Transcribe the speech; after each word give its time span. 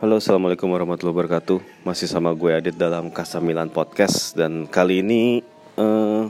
Halo, 0.00 0.16
assalamualaikum 0.16 0.72
warahmatullahi 0.72 1.12
wabarakatuh. 1.12 1.84
Masih 1.84 2.08
sama 2.08 2.32
gue 2.32 2.56
Adit 2.56 2.72
dalam 2.72 3.12
Kasa 3.12 3.36
Milan 3.36 3.68
Podcast 3.68 4.32
dan 4.32 4.64
kali 4.64 5.04
ini 5.04 5.44
uh, 5.76 6.24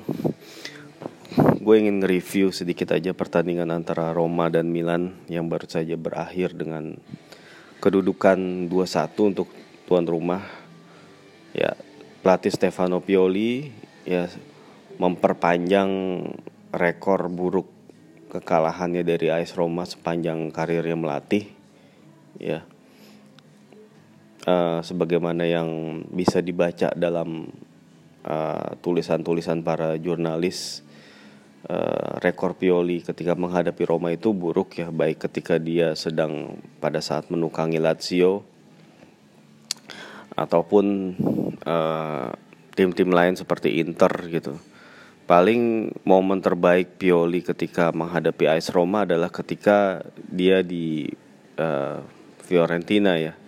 gue 1.39 1.75
ingin 1.79 2.03
review 2.03 2.51
sedikit 2.51 2.91
aja 2.91 3.15
pertandingan 3.15 3.71
antara 3.71 4.11
Roma 4.11 4.51
dan 4.51 4.67
Milan 4.67 5.15
yang 5.31 5.47
baru 5.47 5.71
saja 5.71 5.95
berakhir 5.95 6.51
dengan 6.59 6.99
kedudukan 7.79 8.67
2-1 8.67 9.31
untuk 9.31 9.47
tuan 9.87 10.03
rumah. 10.03 10.43
Ya, 11.55 11.79
pelatih 12.27 12.51
Stefano 12.51 12.99
Pioli 12.99 13.71
ya 14.03 14.27
memperpanjang 14.99 15.91
rekor 16.75 17.31
buruk 17.31 17.71
kekalahannya 18.35 19.07
dari 19.07 19.31
AS 19.31 19.55
Roma 19.55 19.87
sepanjang 19.87 20.51
karirnya 20.51 20.99
melatih. 20.99 21.47
Ya, 22.35 22.67
uh, 24.47 24.81
sebagaimana 24.81 25.45
yang 25.45 26.01
bisa 26.09 26.41
dibaca 26.41 26.93
dalam 26.97 27.51
eh, 28.21 28.71
tulisan-tulisan 28.81 29.61
uh, 29.61 29.65
para 29.65 29.89
jurnalis 29.97 30.85
uh, 31.69 32.21
rekor 32.21 32.57
Pioli 32.57 33.01
ketika 33.01 33.33
menghadapi 33.33 33.83
Roma 33.89 34.13
itu 34.13 34.33
buruk 34.37 34.77
ya 34.81 34.93
baik 34.93 35.29
ketika 35.29 35.57
dia 35.57 35.97
sedang 35.97 36.61
pada 36.79 37.01
saat 37.01 37.29
menukangi 37.33 37.81
Lazio 37.81 38.45
ataupun 40.37 41.17
tim-tim 42.77 43.11
uh, 43.13 43.17
lain 43.17 43.35
seperti 43.37 43.83
Inter 43.83 44.13
gitu. 44.31 44.57
Paling 45.29 45.95
momen 46.03 46.43
terbaik 46.43 46.99
Pioli 46.99 47.45
ketika 47.45 47.95
menghadapi 47.95 48.51
AS 48.51 48.73
Roma 48.73 49.07
adalah 49.07 49.31
ketika 49.31 50.03
dia 50.27 50.65
di 50.65 51.07
uh, 51.61 52.03
Fiorentina 52.43 53.15
ya 53.15 53.40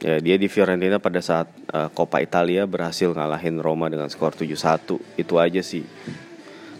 Ya, 0.00 0.16
dia 0.16 0.40
di 0.40 0.48
Fiorentina 0.48 0.96
pada 0.96 1.20
saat 1.20 1.52
uh, 1.76 1.92
Coppa 1.92 2.24
Italia 2.24 2.64
berhasil 2.64 3.12
ngalahin 3.12 3.60
Roma 3.60 3.92
dengan 3.92 4.08
skor 4.08 4.32
7-1. 4.32 4.96
Itu 5.20 5.36
aja 5.36 5.60
sih. 5.60 5.84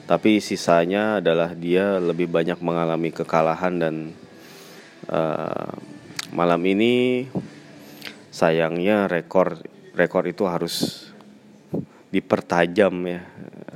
Tapi 0.09 0.41
sisanya 0.41 1.21
adalah 1.21 1.53
dia 1.53 2.01
lebih 2.01 2.33
banyak 2.33 2.57
mengalami 2.65 3.13
kekalahan 3.13 3.77
dan 3.77 3.95
uh, 5.13 5.69
malam 6.33 6.65
ini 6.65 7.29
sayangnya 8.33 9.05
rekor 9.05 9.61
rekor 9.93 10.25
itu 10.25 10.49
harus 10.49 11.07
dipertajam 12.09 12.95
ya 13.05 13.23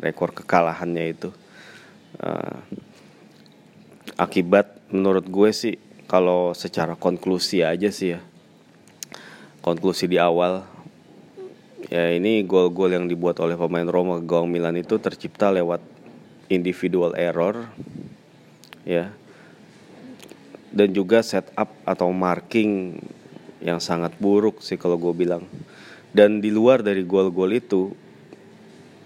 rekor 0.00 0.32
kekalahannya 0.32 1.04
itu 1.04 1.30
uh, 2.18 2.58
akibat 4.18 4.90
menurut 4.90 5.28
gue 5.28 5.50
sih 5.54 5.76
kalau 6.08 6.56
secara 6.56 6.98
konklusi 6.98 7.62
aja 7.62 7.92
sih 7.94 8.18
ya 8.18 8.20
konklusi 9.64 10.04
di 10.04 10.20
awal 10.20 10.60
ya 11.88 12.12
ini 12.12 12.44
gol-gol 12.44 12.92
yang 12.92 13.08
dibuat 13.08 13.40
oleh 13.40 13.56
pemain 13.56 13.88
Roma 13.88 14.20
ke 14.20 14.28
gawang 14.28 14.52
Milan 14.52 14.76
itu 14.76 15.00
tercipta 15.00 15.48
lewat 15.48 15.80
individual 16.52 17.16
error 17.16 17.64
ya. 18.84 19.08
Dan 20.74 20.90
juga 20.90 21.22
setup 21.22 21.70
atau 21.86 22.10
marking 22.10 22.98
yang 23.62 23.78
sangat 23.78 24.12
buruk 24.18 24.58
sih 24.60 24.74
kalau 24.74 24.98
gue 24.98 25.14
bilang. 25.14 25.46
Dan 26.10 26.42
di 26.42 26.50
luar 26.50 26.82
dari 26.82 27.06
gol-gol 27.06 27.54
itu 27.54 27.94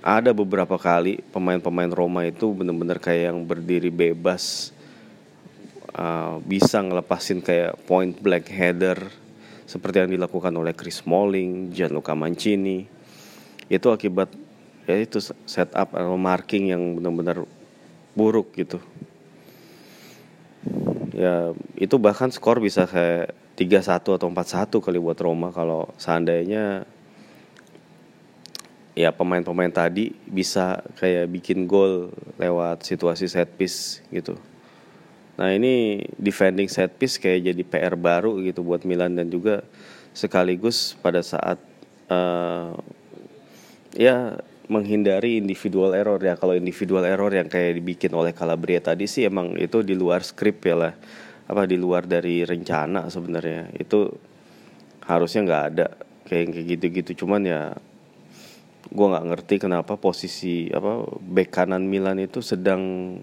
ada 0.01 0.33
beberapa 0.33 0.81
kali 0.81 1.21
pemain-pemain 1.29 1.93
Roma 1.93 2.25
itu 2.25 2.51
benar-benar 2.57 2.97
kayak 2.97 3.33
yang 3.33 3.45
berdiri 3.45 3.93
bebas 3.93 4.73
uh, 5.93 6.41
bisa 6.41 6.81
ngelepasin 6.81 7.45
kayak 7.45 7.77
point 7.85 8.17
blank 8.17 8.49
header 8.49 9.13
seperti 9.69 10.01
yang 10.01 10.11
dilakukan 10.17 10.57
oleh 10.57 10.73
Chris 10.73 11.05
Smalling, 11.05 11.69
Gianluca 11.77 12.17
Mancini. 12.17 12.89
Itu 13.69 13.93
akibat 13.93 14.33
ya 14.89 14.97
itu 14.97 15.21
setup 15.21 15.93
atau 15.93 16.17
marking 16.17 16.73
yang 16.73 16.97
benar-benar 16.97 17.45
buruk 18.17 18.57
gitu. 18.57 18.81
Ya, 21.13 21.53
itu 21.77 22.01
bahkan 22.01 22.33
skor 22.33 22.65
bisa 22.65 22.89
kayak 22.89 23.37
3-1 23.61 24.17
atau 24.17 24.27
4-1 24.33 24.81
kali 24.81 24.97
buat 24.97 25.19
Roma 25.21 25.53
kalau 25.53 25.93
seandainya 26.01 26.89
ya 28.97 29.11
pemain-pemain 29.15 29.71
tadi 29.71 30.11
bisa 30.27 30.83
kayak 30.99 31.31
bikin 31.31 31.69
gol 31.69 32.11
lewat 32.41 32.89
situasi 32.89 33.29
set 33.29 33.53
piece 33.55 34.01
gitu. 34.09 34.35
Nah 35.39 35.55
ini 35.55 36.03
defending 36.19 36.67
set 36.67 36.99
piece 36.99 37.17
kayak 37.17 37.55
jadi 37.55 37.63
PR 37.63 37.95
baru 37.95 38.43
gitu 38.43 38.67
buat 38.67 38.83
Milan 38.83 39.15
dan 39.15 39.31
juga 39.31 39.63
sekaligus 40.11 40.99
pada 40.99 41.23
saat 41.23 41.63
uh, 42.11 42.75
ya 43.95 44.43
menghindari 44.67 45.39
individual 45.39 45.95
error 45.95 46.19
ya. 46.19 46.35
Kalau 46.35 46.59
individual 46.59 47.07
error 47.07 47.31
yang 47.31 47.47
kayak 47.47 47.79
dibikin 47.79 48.13
oleh 48.19 48.35
Calabria 48.35 48.83
tadi 48.83 49.07
sih 49.07 49.25
emang 49.25 49.55
itu 49.57 49.87
di 49.87 49.95
luar 49.95 50.27
skrip 50.27 50.59
ya 50.67 50.77
lah. 50.77 50.95
Apa 51.49 51.65
di 51.65 51.79
luar 51.79 52.05
dari 52.05 52.43
rencana 52.43 53.07
sebenarnya. 53.09 53.73
Itu 53.79 54.13
harusnya 55.07 55.41
nggak 55.47 55.65
ada 55.73 55.87
kayak 56.27 56.45
kayak 56.53 56.67
gitu-gitu. 56.77 57.25
Cuman 57.25 57.47
ya 57.47 57.73
gue 58.91 59.07
nggak 59.07 59.27
ngerti 59.33 59.55
kenapa 59.63 59.95
posisi 59.97 60.67
apa 60.75 61.07
bek 61.21 61.49
kanan 61.53 61.87
Milan 61.87 62.21
itu 62.21 62.41
sedang 62.41 63.15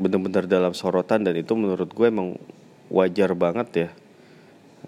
benar-benar 0.00 0.48
dalam 0.48 0.72
sorotan 0.72 1.28
dan 1.28 1.36
itu 1.36 1.52
menurut 1.52 1.92
gue 1.92 2.06
emang 2.08 2.40
wajar 2.88 3.36
banget 3.36 3.68
ya. 3.76 3.88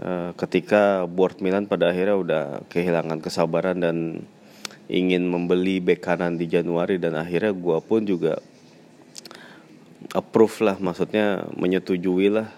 E, 0.00 0.10
ketika 0.40 1.04
board 1.04 1.44
Milan 1.44 1.68
pada 1.68 1.92
akhirnya 1.92 2.16
udah 2.16 2.44
kehilangan 2.72 3.20
kesabaran 3.20 3.76
dan 3.76 4.24
ingin 4.88 5.28
membeli 5.28 5.84
bek 5.84 6.00
kanan 6.00 6.40
di 6.40 6.48
Januari 6.48 6.96
dan 6.96 7.12
akhirnya 7.12 7.52
gue 7.52 7.78
pun 7.84 8.08
juga 8.08 8.40
approve 10.16 10.64
lah 10.64 10.76
maksudnya 10.80 11.44
menyetujui 11.60 12.32
lah 12.32 12.48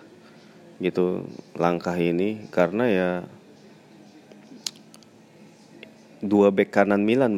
gitu 0.78 1.26
langkah 1.58 1.98
ini. 1.98 2.46
Karena 2.54 2.84
ya 2.86 3.10
dua 6.22 6.54
bek 6.54 6.70
kanan 6.70 7.02
Milan 7.02 7.36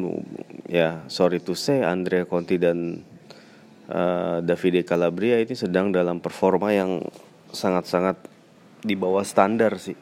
ya 0.69 1.01
sorry 1.09 1.41
to 1.41 1.57
say 1.57 1.81
Andrea 1.81 2.23
Conti 2.29 2.61
dan 2.61 3.01
uh, 3.91 4.39
Davide 4.43 4.83
Calabria 4.83 5.39
ini 5.39 5.55
sedang 5.55 5.91
dalam 5.91 6.19
performa 6.19 6.71
yang 6.71 7.03
sangat-sangat 7.51 8.19
di 8.83 8.93
bawah 8.93 9.23
standar 9.23 9.79
sih. 9.79 9.97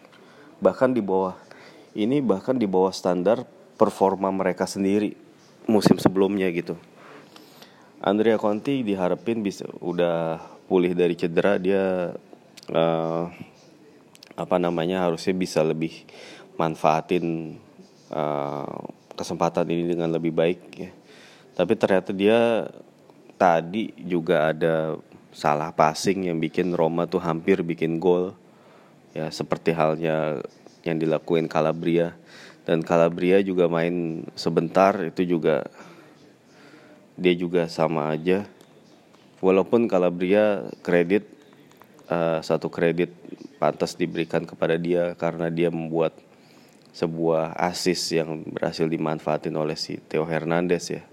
Bahkan 0.60 0.94
di 0.98 1.02
bawah 1.02 1.38
ini 1.96 2.20
bahkan 2.20 2.60
di 2.60 2.68
bawah 2.68 2.92
standar 2.92 3.48
performa 3.80 4.32
mereka 4.32 4.68
sendiri 4.68 5.16
musim 5.66 5.98
sebelumnya 5.98 6.52
gitu. 6.52 6.76
Andrea 8.04 8.38
Conti 8.38 8.86
diharapin 8.86 9.42
bisa 9.42 9.66
udah 9.82 10.38
pulih 10.70 10.94
dari 10.94 11.16
cedera 11.18 11.58
dia 11.58 12.14
uh, 12.70 13.24
apa 14.36 14.56
namanya 14.60 15.08
harusnya 15.08 15.32
bisa 15.32 15.64
lebih 15.64 16.04
manfaatin 16.60 17.56
uh, 18.12 18.84
kesempatan 19.16 19.66
ini 19.72 19.96
dengan 19.96 20.12
lebih 20.12 20.36
baik 20.36 20.62
ya. 20.76 20.92
Tapi 21.56 21.74
ternyata 21.80 22.12
dia 22.12 22.68
tadi 23.36 23.92
juga 24.00 24.52
ada 24.52 25.00
salah 25.36 25.72
passing 25.76 26.32
yang 26.32 26.40
bikin 26.40 26.72
Roma 26.72 27.08
tuh 27.08 27.20
hampir 27.20 27.60
bikin 27.62 28.00
gol. 28.00 28.36
Ya 29.16 29.32
seperti 29.32 29.72
halnya 29.72 30.44
yang 30.84 31.00
dilakuin 31.00 31.48
Calabria. 31.48 32.16
Dan 32.66 32.82
Calabria 32.82 33.40
juga 33.46 33.70
main 33.70 34.26
sebentar 34.34 34.98
itu 35.06 35.38
juga 35.38 35.68
dia 37.16 37.36
juga 37.36 37.68
sama 37.72 38.12
aja. 38.12 38.48
Walaupun 39.44 39.86
Calabria 39.86 40.66
kredit 40.82 41.28
uh, 42.10 42.40
satu 42.42 42.72
kredit 42.72 43.14
pantas 43.62 43.94
diberikan 43.94 44.44
kepada 44.44 44.76
dia 44.80 45.14
karena 45.16 45.52
dia 45.52 45.70
membuat 45.70 46.16
sebuah 46.96 47.60
assist 47.60 48.08
yang 48.16 48.48
berhasil 48.56 48.88
dimanfaatin 48.88 49.52
oleh 49.52 49.76
si 49.76 50.00
Theo 50.08 50.24
Hernandez 50.24 50.88
ya 50.96 51.04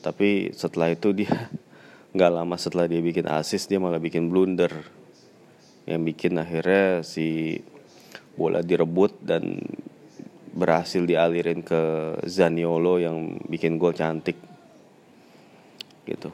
tapi 0.00 0.52
setelah 0.56 0.92
itu 0.92 1.12
dia 1.12 1.30
nggak 2.16 2.32
lama 2.32 2.56
setelah 2.56 2.90
dia 2.90 2.98
bikin 2.98 3.28
assist 3.30 3.68
dia 3.70 3.78
malah 3.78 4.00
bikin 4.00 4.32
blunder. 4.32 4.72
Yang 5.88 6.00
bikin 6.12 6.32
akhirnya 6.36 7.04
si 7.04 7.58
bola 8.36 8.64
direbut 8.64 9.20
dan 9.20 9.60
berhasil 10.50 11.04
dialirin 11.06 11.62
ke 11.62 11.80
Zaniolo 12.26 12.98
yang 12.98 13.38
bikin 13.46 13.78
gol 13.78 13.94
cantik. 13.94 14.36
Gitu. 16.04 16.30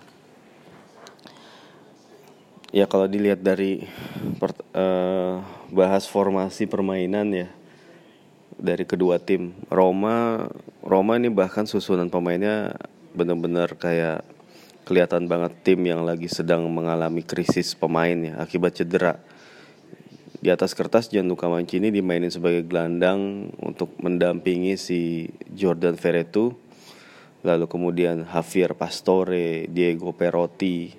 Ya 2.75 2.85
kalau 2.91 3.07
dilihat 3.07 3.41
dari 3.41 3.87
per, 4.37 4.53
uh, 4.75 5.41
bahas 5.73 6.05
formasi 6.11 6.67
permainan 6.67 7.31
ya 7.33 7.49
dari 8.57 8.85
kedua 8.89 9.21
tim. 9.21 9.53
Roma 9.69 10.49
Roma 10.83 11.17
ini 11.17 11.33
bahkan 11.33 11.65
susunan 11.69 12.09
pemainnya 12.09 12.77
benar-benar 13.17 13.75
kayak 13.81 14.23
kelihatan 14.87 15.27
banget 15.27 15.53
tim 15.67 15.81
yang 15.83 16.07
lagi 16.07 16.31
sedang 16.31 16.69
mengalami 16.71 17.25
krisis 17.25 17.75
pemain 17.75 18.15
ya 18.15 18.39
akibat 18.39 18.77
cedera. 18.79 19.19
di 20.37 20.53
atas 20.53 20.77
kertas 20.77 21.09
Gianluca 21.11 21.49
Mancini 21.51 21.91
dimainin 21.91 22.31
sebagai 22.31 22.63
gelandang 22.69 23.51
untuk 23.59 23.97
mendampingi 23.99 24.79
si 24.79 25.27
Jordan 25.51 25.97
Verretu 25.97 26.55
lalu 27.47 27.67
kemudian 27.67 28.27
Javier 28.27 28.75
Pastore, 28.75 29.71
Diego 29.71 30.11
Perotti 30.15 30.91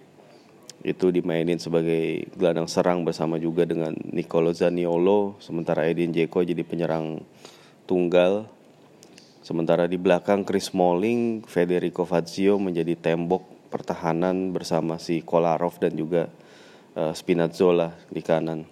itu 0.88 1.12
dimainin 1.12 1.60
sebagai 1.60 2.32
gelandang 2.40 2.72
serang 2.72 3.04
bersama 3.04 3.36
juga 3.36 3.68
dengan 3.68 3.92
Nicolo 4.16 4.56
Zaniolo. 4.56 5.36
Sementara 5.44 5.84
Edin 5.84 6.16
Dzeko 6.16 6.48
jadi 6.48 6.64
penyerang 6.64 7.20
tunggal 7.84 8.48
sementara 9.48 9.88
di 9.88 9.96
belakang 9.96 10.44
Chris 10.44 10.68
Smalling, 10.76 11.48
Federico 11.48 12.04
Fazio 12.04 12.60
menjadi 12.60 13.00
tembok 13.00 13.72
pertahanan 13.72 14.52
bersama 14.52 15.00
si 15.00 15.24
Kolarov 15.24 15.80
dan 15.80 15.96
juga 15.96 16.28
uh, 17.00 17.16
Spinazzola 17.16 17.96
di 18.12 18.20
kanan 18.20 18.68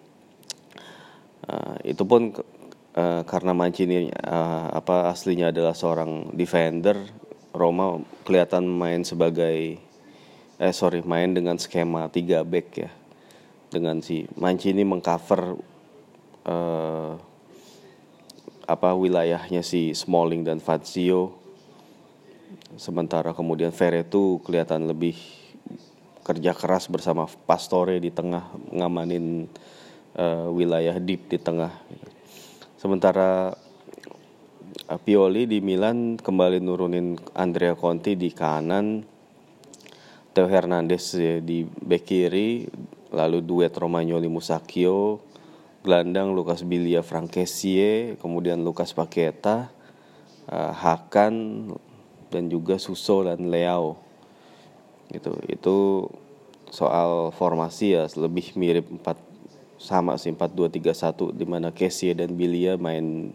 Uh, 1.46 1.78
itu 1.86 2.02
pun 2.10 2.34
uh, 2.98 3.22
karena 3.22 3.54
Mancini 3.54 4.10
uh, 4.10 4.68
apa 4.74 5.14
aslinya 5.14 5.54
adalah 5.54 5.78
seorang 5.78 6.34
defender, 6.34 6.98
Roma 7.54 8.02
kelihatan 8.26 8.66
main 8.66 9.06
sebagai 9.06 9.78
eh 10.58 10.74
sorry 10.74 11.06
main 11.06 11.38
dengan 11.38 11.62
skema 11.62 12.10
3 12.10 12.42
back 12.42 12.68
ya. 12.82 12.90
Dengan 13.70 14.02
si 14.02 14.26
Mancini 14.42 14.82
mengcover 14.82 15.54
uh, 16.50 17.14
apa 18.66 18.98
wilayahnya 18.98 19.62
si 19.62 19.94
Smalling 19.94 20.42
dan 20.42 20.58
Fazio 20.58 21.38
sementara 22.76 23.32
kemudian 23.32 23.72
Ferretu 23.72 24.42
kelihatan 24.44 24.90
lebih 24.90 25.16
kerja 26.26 26.58
keras 26.58 26.90
bersama 26.90 27.30
Pastore 27.46 28.02
di 28.02 28.10
tengah 28.10 28.50
ngamanin 28.74 29.46
uh, 30.18 30.50
wilayah 30.50 30.98
deep 30.98 31.30
di 31.30 31.38
tengah. 31.38 31.70
Sementara 32.82 33.54
uh, 34.90 35.00
Pioli 35.06 35.46
di 35.46 35.62
Milan 35.62 36.18
kembali 36.18 36.58
nurunin 36.58 37.14
Andrea 37.38 37.78
Conti 37.78 38.18
di 38.18 38.34
kanan, 38.34 39.06
Theo 40.34 40.50
Hernandez 40.50 41.14
di 41.46 41.62
bek 41.64 42.04
kiri, 42.04 42.66
lalu 43.14 43.46
duet 43.46 43.72
Romagnoli 43.78 44.28
Musacchio, 44.28 45.22
gelandang 45.86 46.34
Lucas 46.34 46.66
Bilia 46.66 47.06
Frankesie, 47.06 48.18
kemudian 48.18 48.66
Lucas 48.66 48.90
Paqueta, 48.90 49.70
uh, 50.50 50.74
Hakan 50.74 51.70
dan 52.34 52.50
juga 52.50 52.82
Suso 52.82 53.22
dan 53.22 53.54
Leao. 53.54 54.02
Gitu. 55.14 55.30
Itu 55.46 56.10
soal 56.74 57.30
formasi 57.38 57.94
ya 57.94 58.10
lebih 58.18 58.58
mirip 58.58 58.90
4 58.90 59.14
sama 59.78 60.18
sih 60.18 60.34
4-2-3-1 60.34 61.38
di 61.38 61.46
mana 61.46 61.70
Casey 61.70 62.18
dan 62.18 62.34
Bilia 62.34 62.74
main 62.82 63.30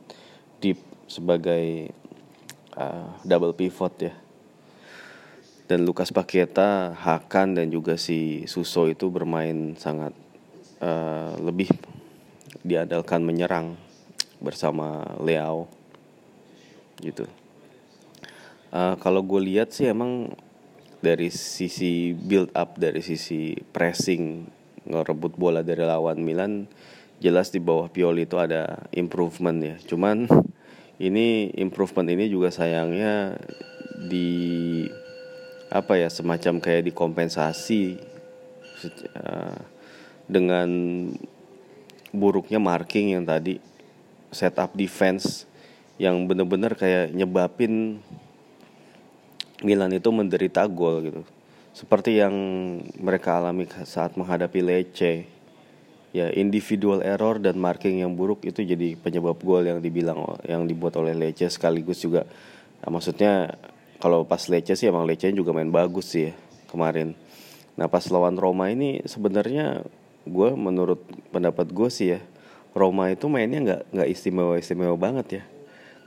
deep 0.59 0.83
sebagai 1.07 1.95
uh, 2.75 3.15
double 3.23 3.55
pivot 3.55 3.95
ya. 4.03 4.15
Dan 5.71 5.87
Lukas 5.87 6.11
Paqueta, 6.11 6.99
Hakan 6.99 7.55
dan 7.55 7.71
juga 7.71 7.95
si 7.95 8.43
Suso 8.51 8.91
itu 8.91 9.07
bermain 9.07 9.79
sangat 9.79 10.11
uh, 10.83 11.39
lebih 11.39 11.71
diandalkan 12.61 13.25
menyerang 13.25 13.77
bersama 14.41 15.05
Leao 15.21 15.69
gitu. 17.01 17.25
Uh, 18.71 18.95
kalau 19.03 19.25
gue 19.25 19.41
lihat 19.51 19.75
sih 19.75 19.91
emang 19.91 20.31
dari 21.01 21.33
sisi 21.33 22.13
build 22.13 22.53
up 22.53 22.77
dari 22.77 23.01
sisi 23.01 23.57
pressing 23.73 24.47
ngerebut 24.85 25.35
bola 25.37 25.65
dari 25.65 25.81
lawan 25.81 26.21
Milan 26.21 26.69
jelas 27.21 27.53
di 27.53 27.61
bawah 27.61 27.89
Pioli 27.93 28.25
itu 28.25 28.37
ada 28.41 28.89
improvement 28.97 29.57
ya. 29.61 29.77
Cuman 29.85 30.29
ini 31.01 31.53
improvement 31.57 32.09
ini 32.09 32.29
juga 32.29 32.53
sayangnya 32.53 33.37
di 34.09 34.85
apa 35.73 36.01
ya 36.01 36.09
semacam 36.09 36.59
kayak 36.59 36.93
dikompensasi 36.93 38.01
uh, 39.17 39.59
dengan 40.27 40.69
buruknya 42.11 42.59
marking 42.59 43.15
yang 43.15 43.25
tadi 43.27 43.63
setup 44.31 44.75
defense 44.75 45.47
yang 46.01 46.25
bener-bener 46.25 46.75
kayak 46.75 47.13
nyebabin 47.13 48.01
Milan 49.61 49.93
itu 49.93 50.09
menderita 50.09 50.65
gol 50.65 51.05
gitu. 51.05 51.21
Seperti 51.77 52.17
yang 52.17 52.35
mereka 52.97 53.37
alami 53.37 53.69
saat 53.85 54.17
menghadapi 54.17 54.61
Lecce. 54.65 55.29
Ya 56.11 56.27
individual 56.35 57.07
error 57.07 57.39
dan 57.39 57.55
marking 57.55 58.03
yang 58.03 58.19
buruk 58.19 58.43
itu 58.43 58.67
jadi 58.67 58.99
penyebab 58.99 59.39
gol 59.47 59.63
yang 59.63 59.79
dibilang 59.79 60.43
yang 60.43 60.67
dibuat 60.67 60.99
oleh 60.99 61.15
Lecce 61.15 61.47
sekaligus 61.53 62.03
juga. 62.03 62.27
Nah, 62.83 62.91
maksudnya 62.91 63.55
kalau 64.01 64.25
pas 64.25 64.41
Lecce 64.49 64.75
sih 64.75 64.89
emang 64.89 65.07
Lecce 65.07 65.31
juga 65.31 65.53
main 65.55 65.71
bagus 65.71 66.17
sih 66.17 66.33
ya 66.33 66.35
kemarin. 66.73 67.15
Nah 67.77 67.87
pas 67.87 68.03
lawan 68.11 68.35
Roma 68.35 68.73
ini 68.73 69.05
sebenarnya 69.07 69.85
gue 70.29 70.51
menurut 70.57 71.01
pendapat 71.33 71.71
gue 71.73 71.89
sih 71.89 72.17
ya 72.17 72.21
Roma 72.77 73.11
itu 73.11 73.27
mainnya 73.27 73.61
nggak 73.61 73.83
nggak 73.95 74.09
istimewa 74.09 74.55
istimewa 74.61 74.97
banget 74.97 75.27
ya 75.41 75.45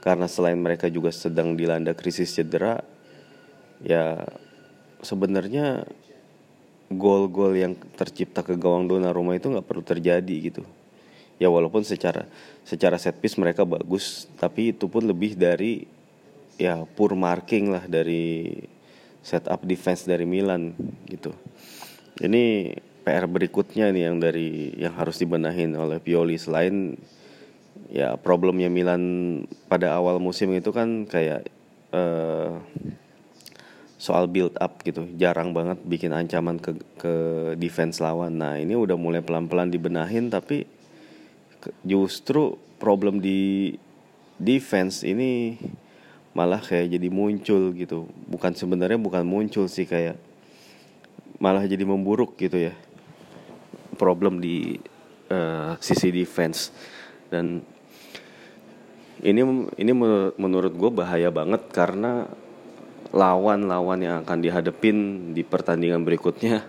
karena 0.04 0.28
selain 0.28 0.60
mereka 0.60 0.86
juga 0.92 1.10
sedang 1.10 1.56
dilanda 1.56 1.96
krisis 1.96 2.32
cedera 2.32 2.80
ya 3.82 4.24
sebenarnya 5.04 5.84
gol-gol 6.92 7.56
yang 7.56 7.74
tercipta 7.96 8.40
ke 8.44 8.56
gawang 8.56 8.88
Donnarumma 8.88 9.36
itu 9.36 9.48
nggak 9.48 9.66
perlu 9.66 9.84
terjadi 9.84 10.36
gitu. 10.52 10.62
Ya 11.42 11.50
walaupun 11.50 11.82
secara 11.82 12.30
secara 12.62 12.96
set 12.96 13.18
piece 13.18 13.36
mereka 13.36 13.66
bagus, 13.66 14.30
tapi 14.38 14.70
itu 14.70 14.86
pun 14.86 15.02
lebih 15.04 15.34
dari 15.34 15.84
ya 16.54 16.86
poor 16.94 17.18
marking 17.18 17.74
lah 17.74 17.84
dari 17.90 18.54
setup 19.24 19.66
defense 19.66 20.06
dari 20.06 20.24
Milan 20.28 20.72
gitu. 21.10 21.34
Ini 22.22 22.76
PR 23.04 23.28
berikutnya 23.28 23.92
nih 23.92 24.08
yang 24.08 24.16
dari 24.16 24.72
yang 24.80 24.96
harus 24.96 25.20
dibenahin 25.20 25.76
oleh 25.76 26.00
Pioli. 26.00 26.40
Selain 26.40 26.96
ya 27.92 28.16
problemnya 28.16 28.72
Milan 28.72 29.04
pada 29.68 29.92
awal 29.92 30.16
musim 30.16 30.56
itu 30.56 30.72
kan 30.72 31.04
kayak 31.04 31.44
uh, 31.92 32.64
soal 34.00 34.24
build 34.24 34.56
up 34.56 34.80
gitu. 34.88 35.04
Jarang 35.20 35.52
banget 35.52 35.84
bikin 35.84 36.16
ancaman 36.16 36.56
ke 36.56 36.80
ke 36.96 37.14
defense 37.60 38.00
lawan. 38.00 38.40
Nah 38.40 38.56
ini 38.56 38.72
udah 38.72 38.96
mulai 38.96 39.20
pelan 39.20 39.52
pelan 39.52 39.68
dibenahin 39.68 40.32
tapi 40.32 40.64
justru 41.84 42.56
problem 42.80 43.20
di 43.20 43.76
defense 44.40 45.04
ini 45.04 45.60
malah 46.32 46.64
kayak 46.64 46.88
jadi 46.96 47.08
muncul 47.12 47.68
gitu. 47.76 48.08
Bukan 48.32 48.56
sebenarnya 48.56 48.96
bukan 48.96 49.28
muncul 49.28 49.68
sih 49.68 49.84
kayak 49.84 50.16
malah 51.36 51.68
jadi 51.68 51.84
memburuk 51.84 52.40
gitu 52.40 52.56
ya 52.56 52.72
problem 53.96 54.42
di 54.42 54.78
uh, 55.30 55.74
sisi 55.80 56.10
defense 56.10 56.74
dan 57.32 57.64
ini 59.24 59.40
ini 59.80 59.92
menurut, 60.36 60.72
gue 60.76 60.90
bahaya 60.92 61.32
banget 61.32 61.64
karena 61.72 62.28
lawan-lawan 63.14 63.96
yang 64.02 64.16
akan 64.26 64.38
dihadapin 64.42 64.96
di 65.32 65.40
pertandingan 65.40 66.04
berikutnya 66.04 66.66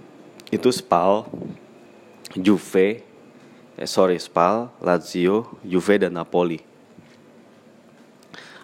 itu 0.56 0.72
Spal, 0.72 1.28
Juve, 2.32 3.04
eh, 3.76 3.88
sorry 3.88 4.16
Spal, 4.16 4.72
Lazio, 4.80 5.60
Juve 5.60 6.00
dan 6.00 6.16
Napoli. 6.16 6.64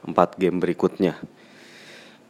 Empat 0.05 0.37
game 0.41 0.61
berikutnya. 0.61 1.21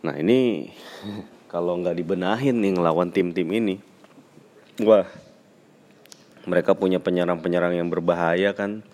Nah 0.03 0.19
ini 0.19 0.71
kalau 1.53 1.79
nggak 1.79 1.95
dibenahin 1.95 2.59
nih 2.59 2.75
ngelawan 2.75 3.15
tim-tim 3.15 3.47
ini, 3.55 3.79
wah 4.83 5.07
mereka 6.45 6.77
punya 6.77 7.01
penyerang-penyerang 7.01 7.77
yang 7.77 7.89
berbahaya 7.89 8.53
kan. 8.53 8.85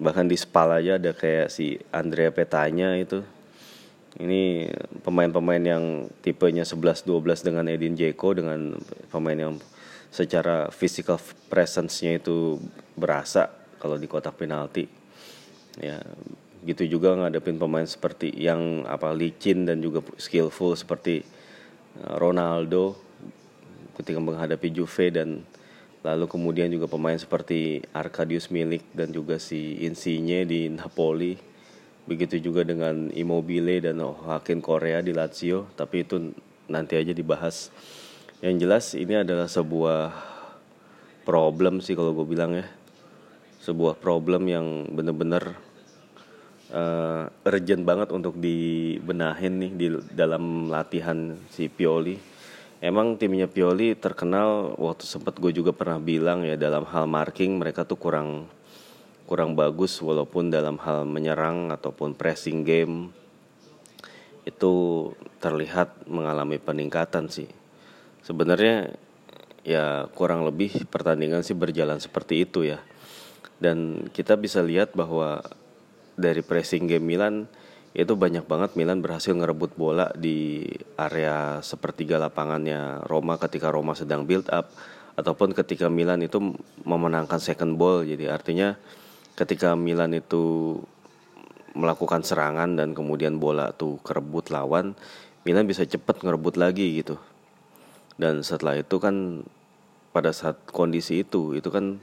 Bahkan 0.00 0.26
di 0.26 0.34
Spal 0.34 0.74
aja 0.74 0.98
ada 0.98 1.14
kayak 1.14 1.52
si 1.54 1.78
Andrea 1.94 2.34
Petanya 2.34 2.98
itu 2.98 3.22
ini 4.18 4.70
pemain-pemain 5.02 5.62
yang 5.62 6.06
tipenya 6.22 6.62
11-12 6.62 7.42
dengan 7.42 7.66
Edin 7.66 7.98
Dzeko 7.98 8.30
dengan 8.38 8.78
pemain 9.10 9.34
yang 9.34 9.54
secara 10.14 10.70
physical 10.70 11.18
presence-nya 11.50 12.22
itu 12.22 12.62
berasa 12.94 13.50
kalau 13.82 13.98
di 13.98 14.06
kotak 14.06 14.38
penalti. 14.38 14.86
Ya, 15.82 15.98
gitu 16.62 16.86
juga 16.86 17.18
ngadepin 17.18 17.58
pemain 17.58 17.82
seperti 17.82 18.30
yang 18.30 18.86
apa 18.86 19.10
licin 19.10 19.66
dan 19.66 19.82
juga 19.82 20.06
skillful 20.14 20.78
seperti 20.78 21.26
uh, 21.98 22.14
Ronaldo 22.14 22.94
ketika 23.98 24.22
menghadapi 24.22 24.70
Juve 24.70 25.10
dan 25.10 25.42
lalu 26.04 26.28
kemudian 26.28 26.68
juga 26.68 26.86
pemain 26.86 27.16
seperti 27.16 27.80
Arkadius 27.96 28.52
Milik 28.52 28.84
dan 28.92 29.10
juga 29.10 29.40
si 29.40 29.80
Insigne 29.82 30.44
di 30.44 30.68
Napoli 30.68 31.54
Begitu 32.04 32.36
juga 32.36 32.68
dengan 32.68 33.08
Immobile 33.08 33.80
dan 33.80 33.96
Hakim 34.04 34.60
Korea 34.60 35.00
di 35.00 35.16
Lazio, 35.16 35.72
tapi 35.72 36.04
itu 36.04 36.36
nanti 36.68 37.00
aja 37.00 37.16
dibahas. 37.16 37.72
Yang 38.44 38.54
jelas 38.60 38.84
ini 38.92 39.24
adalah 39.24 39.48
sebuah 39.48 40.12
problem 41.24 41.80
sih 41.80 41.96
kalau 41.96 42.12
gue 42.12 42.28
bilang 42.28 42.60
ya. 42.60 42.68
sebuah 43.64 43.96
problem 43.96 44.44
yang 44.44 44.92
bener-bener 44.92 45.56
uh, 46.68 47.32
urgent 47.48 47.80
banget 47.88 48.12
untuk 48.12 48.36
dibenahin 48.36 49.56
nih 49.56 49.72
di 49.72 49.86
dalam 50.12 50.68
latihan 50.68 51.40
si 51.48 51.72
Pioli. 51.72 52.33
Emang 52.84 53.16
timnya 53.16 53.48
Pioli 53.48 53.96
terkenal 53.96 54.76
waktu 54.76 55.08
sempat 55.08 55.40
gue 55.40 55.56
juga 55.56 55.72
pernah 55.72 55.96
bilang 55.96 56.44
ya 56.44 56.52
dalam 56.60 56.84
hal 56.84 57.08
marking 57.08 57.56
mereka 57.56 57.88
tuh 57.88 57.96
kurang 57.96 58.44
kurang 59.24 59.56
bagus 59.56 59.96
walaupun 60.04 60.52
dalam 60.52 60.76
hal 60.76 61.08
menyerang 61.08 61.72
ataupun 61.72 62.12
pressing 62.12 62.60
game 62.60 63.08
itu 64.44 64.72
terlihat 65.40 66.04
mengalami 66.04 66.60
peningkatan 66.60 67.32
sih. 67.32 67.48
Sebenarnya 68.20 68.92
ya 69.64 70.04
kurang 70.12 70.44
lebih 70.44 70.84
pertandingan 70.92 71.40
sih 71.40 71.56
berjalan 71.56 71.96
seperti 72.04 72.44
itu 72.44 72.68
ya. 72.68 72.84
Dan 73.56 74.12
kita 74.12 74.36
bisa 74.36 74.60
lihat 74.60 74.92
bahwa 74.92 75.40
dari 76.20 76.44
pressing 76.44 76.84
game 76.84 77.16
Milan 77.16 77.48
itu 77.94 78.18
banyak 78.18 78.42
banget 78.50 78.74
Milan 78.74 78.98
berhasil 78.98 79.30
ngerebut 79.30 79.78
bola 79.78 80.10
di 80.18 80.66
area 80.98 81.62
sepertiga 81.62 82.18
lapangannya 82.18 83.06
Roma 83.06 83.38
ketika 83.38 83.70
Roma 83.70 83.94
sedang 83.94 84.26
build 84.26 84.50
up 84.50 84.74
ataupun 85.14 85.54
ketika 85.54 85.86
Milan 85.86 86.26
itu 86.26 86.58
memenangkan 86.82 87.38
second 87.38 87.78
ball. 87.78 88.02
Jadi 88.02 88.26
artinya 88.26 88.74
ketika 89.38 89.78
Milan 89.78 90.10
itu 90.10 90.74
melakukan 91.78 92.26
serangan 92.26 92.74
dan 92.74 92.98
kemudian 92.98 93.38
bola 93.38 93.70
tuh 93.74 94.02
kerebut 94.02 94.50
lawan 94.50 94.98
Milan 95.46 95.70
bisa 95.70 95.86
cepet 95.86 96.18
ngerebut 96.18 96.58
lagi 96.58 96.98
gitu. 96.98 97.14
Dan 98.18 98.42
setelah 98.42 98.74
itu 98.74 98.98
kan 98.98 99.46
pada 100.10 100.34
saat 100.34 100.58
kondisi 100.66 101.22
itu 101.22 101.54
itu 101.54 101.70
kan 101.70 102.02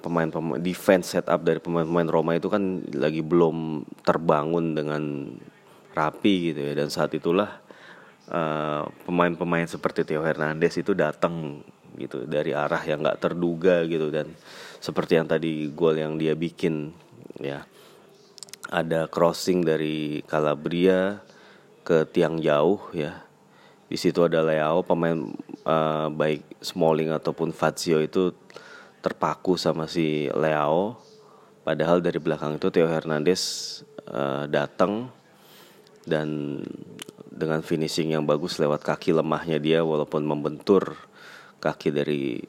pemain-pemain 0.00 0.60
defense 0.60 1.16
setup 1.16 1.44
dari 1.44 1.60
pemain-pemain 1.60 2.08
Roma 2.08 2.32
itu 2.36 2.48
kan 2.48 2.80
lagi 2.96 3.20
belum 3.20 3.84
terbangun 4.02 4.72
dengan 4.72 5.02
rapi 5.92 6.54
gitu 6.54 6.60
ya 6.64 6.72
dan 6.78 6.88
saat 6.88 7.12
itulah 7.12 7.60
uh, 8.30 8.88
pemain-pemain 9.04 9.68
seperti 9.68 10.06
Theo 10.06 10.24
Hernandez 10.24 10.80
itu 10.80 10.96
datang 10.96 11.60
gitu 11.98 12.24
dari 12.24 12.56
arah 12.56 12.80
yang 12.86 13.04
nggak 13.04 13.20
terduga 13.20 13.84
gitu 13.84 14.08
dan 14.08 14.32
seperti 14.80 15.20
yang 15.20 15.28
tadi 15.28 15.68
gol 15.74 15.98
yang 15.98 16.16
dia 16.16 16.32
bikin 16.32 16.94
ya 17.42 17.66
ada 18.70 19.10
crossing 19.10 19.66
dari 19.66 20.22
Calabria 20.30 21.18
ke 21.82 22.06
tiang 22.06 22.38
jauh 22.38 22.78
ya. 22.94 23.26
Di 23.90 23.98
situ 23.98 24.22
ada 24.22 24.46
Leao 24.46 24.86
pemain 24.86 25.34
uh, 25.66 26.06
baik 26.06 26.46
Smalling 26.62 27.10
ataupun 27.10 27.50
Fazio 27.50 27.98
itu 27.98 28.30
terpaku 29.00 29.56
sama 29.56 29.88
si 29.88 30.28
Leao. 30.32 30.96
Padahal 31.64 32.00
dari 32.00 32.16
belakang 32.16 32.56
itu 32.56 32.72
Theo 32.72 32.88
Hernandez 32.88 33.42
uh, 34.08 34.48
datang 34.48 35.12
dan 36.08 36.60
dengan 37.30 37.60
finishing 37.64 38.12
yang 38.12 38.24
bagus 38.24 38.60
lewat 38.60 38.84
kaki 38.84 39.16
lemahnya 39.16 39.60
dia 39.60 39.80
walaupun 39.80 40.24
membentur 40.24 40.96
kaki 41.60 41.92
dari 41.92 42.40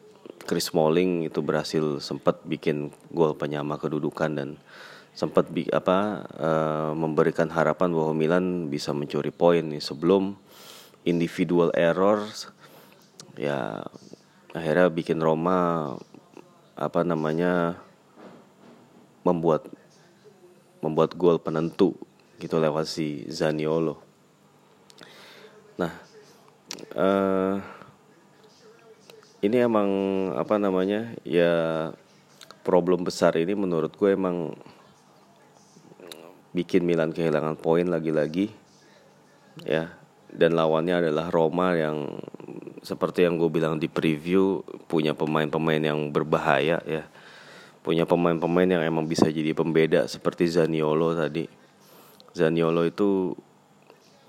Chris 0.44 0.74
Smalling 0.74 1.28
itu 1.30 1.40
berhasil 1.40 2.02
sempat 2.02 2.42
bikin 2.44 2.90
gol 3.14 3.38
penyama 3.38 3.78
kedudukan 3.78 4.32
dan 4.36 4.50
sempat 5.12 5.52
bi 5.52 5.68
apa 5.70 6.24
uh, 6.40 6.92
memberikan 6.96 7.52
harapan 7.52 7.92
bahwa 7.92 8.16
Milan 8.16 8.72
bisa 8.72 8.96
mencuri 8.96 9.30
poin 9.30 9.64
nih 9.64 9.84
sebelum 9.84 10.40
individual 11.04 11.70
errors 11.76 12.48
ya 13.36 13.84
akhirnya 14.56 14.88
bikin 14.88 15.20
Roma 15.20 15.94
apa 16.82 17.06
namanya 17.06 17.78
membuat 19.22 19.70
membuat 20.82 21.14
gol 21.14 21.38
penentu 21.38 21.94
gitu 22.42 22.58
lewat 22.58 22.90
si 22.90 23.30
Zaniolo. 23.30 24.02
Nah, 25.78 25.94
uh, 26.98 27.62
ini 29.46 29.62
emang 29.62 29.90
apa 30.34 30.58
namanya 30.58 31.14
ya 31.22 31.54
problem 32.66 33.06
besar 33.06 33.38
ini 33.38 33.54
menurut 33.54 33.94
gue 33.94 34.18
emang 34.18 34.58
bikin 36.50 36.82
Milan 36.82 37.14
kehilangan 37.14 37.62
poin 37.62 37.86
lagi-lagi 37.86 38.50
ya 39.62 40.01
dan 40.32 40.56
lawannya 40.56 41.04
adalah 41.06 41.28
Roma 41.30 41.76
yang 41.76 42.20
seperti 42.82 43.28
yang 43.28 43.38
gue 43.38 43.50
bilang 43.52 43.78
di 43.78 43.86
preview 43.86 44.66
punya 44.90 45.14
pemain-pemain 45.14 45.82
yang 45.82 46.10
berbahaya 46.10 46.82
ya 46.84 47.06
punya 47.82 48.10
pemain-pemain 48.10 48.70
yang 48.70 48.84
emang 48.86 49.06
bisa 49.06 49.30
jadi 49.30 49.54
pembeda 49.54 50.10
seperti 50.10 50.50
Zaniolo 50.50 51.14
tadi 51.14 51.46
Zaniolo 52.34 52.88
itu 52.88 53.38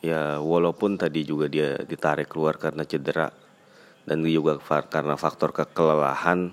ya 0.05 0.43
walaupun 0.43 0.99
tadi 0.99 1.23
juga 1.25 1.47
dia 1.47 1.81
ditarik 1.81 2.29
keluar 2.29 2.59
karena 2.59 2.83
cedera 2.85 3.31
dan 4.03 4.21
juga 4.27 4.59
karena 4.91 5.15
faktor 5.15 5.55
kekelelahan 5.55 6.51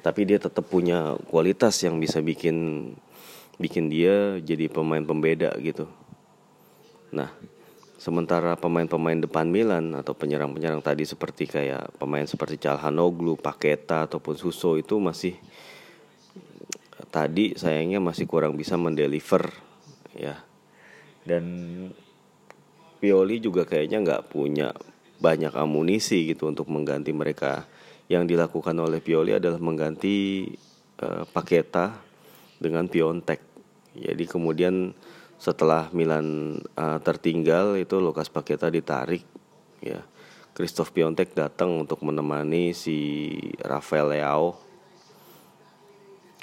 tapi 0.00 0.24
dia 0.24 0.40
tetap 0.40 0.64
punya 0.68 1.16
kualitas 1.28 1.76
yang 1.84 2.00
bisa 2.00 2.20
bikin 2.24 2.88
bikin 3.60 3.92
dia 3.92 4.40
jadi 4.40 4.72
pemain 4.72 5.04
pembeda 5.04 5.52
gitu. 5.60 5.84
Nah, 7.12 7.28
sementara 8.00 8.56
pemain-pemain 8.56 9.20
depan 9.20 9.44
Milan 9.44 9.92
atau 9.92 10.16
penyerang-penyerang 10.16 10.80
tadi 10.80 11.04
seperti 11.04 11.44
kayak 11.44 12.00
pemain 12.00 12.24
seperti 12.24 12.56
Calhanoglu, 12.56 13.36
Paketa 13.36 14.08
ataupun 14.08 14.40
Suso 14.40 14.80
itu 14.80 14.96
masih 14.96 15.36
tadi 17.12 17.52
sayangnya 17.60 18.00
masih 18.00 18.24
kurang 18.24 18.56
bisa 18.56 18.80
mendeliver 18.80 19.52
ya. 20.16 20.40
Dan 21.20 21.44
Pioli 22.96 23.44
juga 23.44 23.68
kayaknya 23.68 24.00
nggak 24.00 24.32
punya 24.32 24.72
banyak 25.20 25.52
amunisi 25.52 26.24
gitu 26.32 26.48
untuk 26.48 26.72
mengganti 26.72 27.12
mereka. 27.12 27.68
Yang 28.08 28.34
dilakukan 28.34 28.74
oleh 28.80 28.98
Pioli 28.98 29.36
adalah 29.36 29.60
mengganti 29.60 30.48
uh, 31.04 31.22
Paketa 31.28 31.94
dengan 32.58 32.90
Piontek 32.90 33.50
jadi 33.96 34.24
kemudian 34.26 34.94
setelah 35.40 35.88
Milan 35.96 36.60
uh, 36.76 37.00
tertinggal 37.00 37.80
itu 37.80 37.96
Lukas 37.96 38.28
Paketa 38.28 38.68
ditarik 38.68 39.24
ya. 39.80 40.04
Christoph 40.52 40.92
Piontek 40.92 41.32
datang 41.32 41.80
untuk 41.80 42.04
menemani 42.04 42.76
si 42.76 43.32
Rafael 43.64 44.12
Leao. 44.12 44.60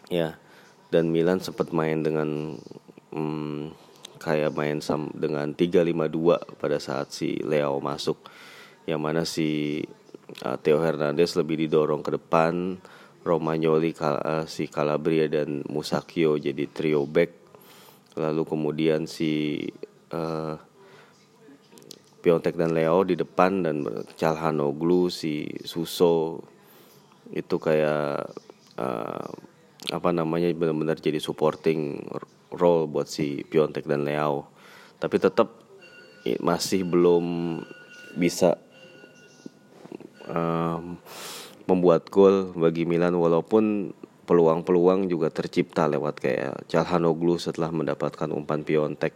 Ya. 0.10 0.42
Dan 0.90 1.14
Milan 1.14 1.38
sempat 1.38 1.70
main 1.70 2.02
dengan 2.02 2.58
hmm, 3.14 3.76
kayak 4.18 4.58
main 4.58 4.82
sam 4.82 5.14
dengan 5.14 5.54
3-5-2 5.54 6.58
pada 6.58 6.82
saat 6.82 7.14
si 7.14 7.38
Leao 7.46 7.78
masuk. 7.78 8.18
Yang 8.90 9.02
mana 9.04 9.22
si 9.28 9.84
uh, 10.42 10.58
Theo 10.58 10.82
Hernandez 10.82 11.38
lebih 11.38 11.70
didorong 11.70 12.02
ke 12.02 12.18
depan 12.18 12.82
Romagnoli, 13.22 13.94
uh, 14.02 14.48
si 14.50 14.66
Calabria 14.72 15.30
dan 15.30 15.62
Musakio 15.70 16.42
jadi 16.42 16.66
trio 16.66 17.06
back. 17.06 17.37
Lalu 18.18 18.44
kemudian 18.50 19.06
si 19.06 19.62
uh, 20.12 20.58
Piontek 22.20 22.58
dan 22.58 22.74
Leo 22.74 23.06
di 23.06 23.14
depan 23.14 23.62
dan 23.62 23.86
Calhanoglu, 24.18 25.14
si 25.14 25.46
Suso 25.64 26.42
itu 27.32 27.56
kayak 27.62 28.34
uh, 28.82 29.30
apa 29.94 30.10
namanya 30.12 30.50
benar-benar 30.52 30.98
jadi 30.98 31.22
supporting 31.22 32.04
role 32.52 32.90
buat 32.90 33.06
si 33.06 33.46
Piontek 33.46 33.86
dan 33.86 34.04
Leo. 34.04 34.50
Tapi 34.98 35.22
tetap 35.22 35.54
masih 36.42 36.84
belum 36.84 37.58
bisa 38.18 38.60
um, 40.28 41.00
membuat 41.68 42.08
gol 42.12 42.52
bagi 42.56 42.84
Milan 42.84 43.16
walaupun 43.16 43.94
peluang-peluang 44.28 45.08
juga 45.08 45.32
tercipta 45.32 45.88
lewat 45.88 46.20
kayak 46.20 46.68
Calhanoglu 46.68 47.40
setelah 47.40 47.72
mendapatkan 47.72 48.28
umpan 48.28 48.68
Piontek. 48.68 49.16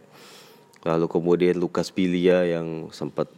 Lalu 0.82 1.06
kemudian 1.06 1.60
Lukas 1.60 1.92
Pilia 1.92 2.42
yang 2.48 2.88
sempat 2.90 3.28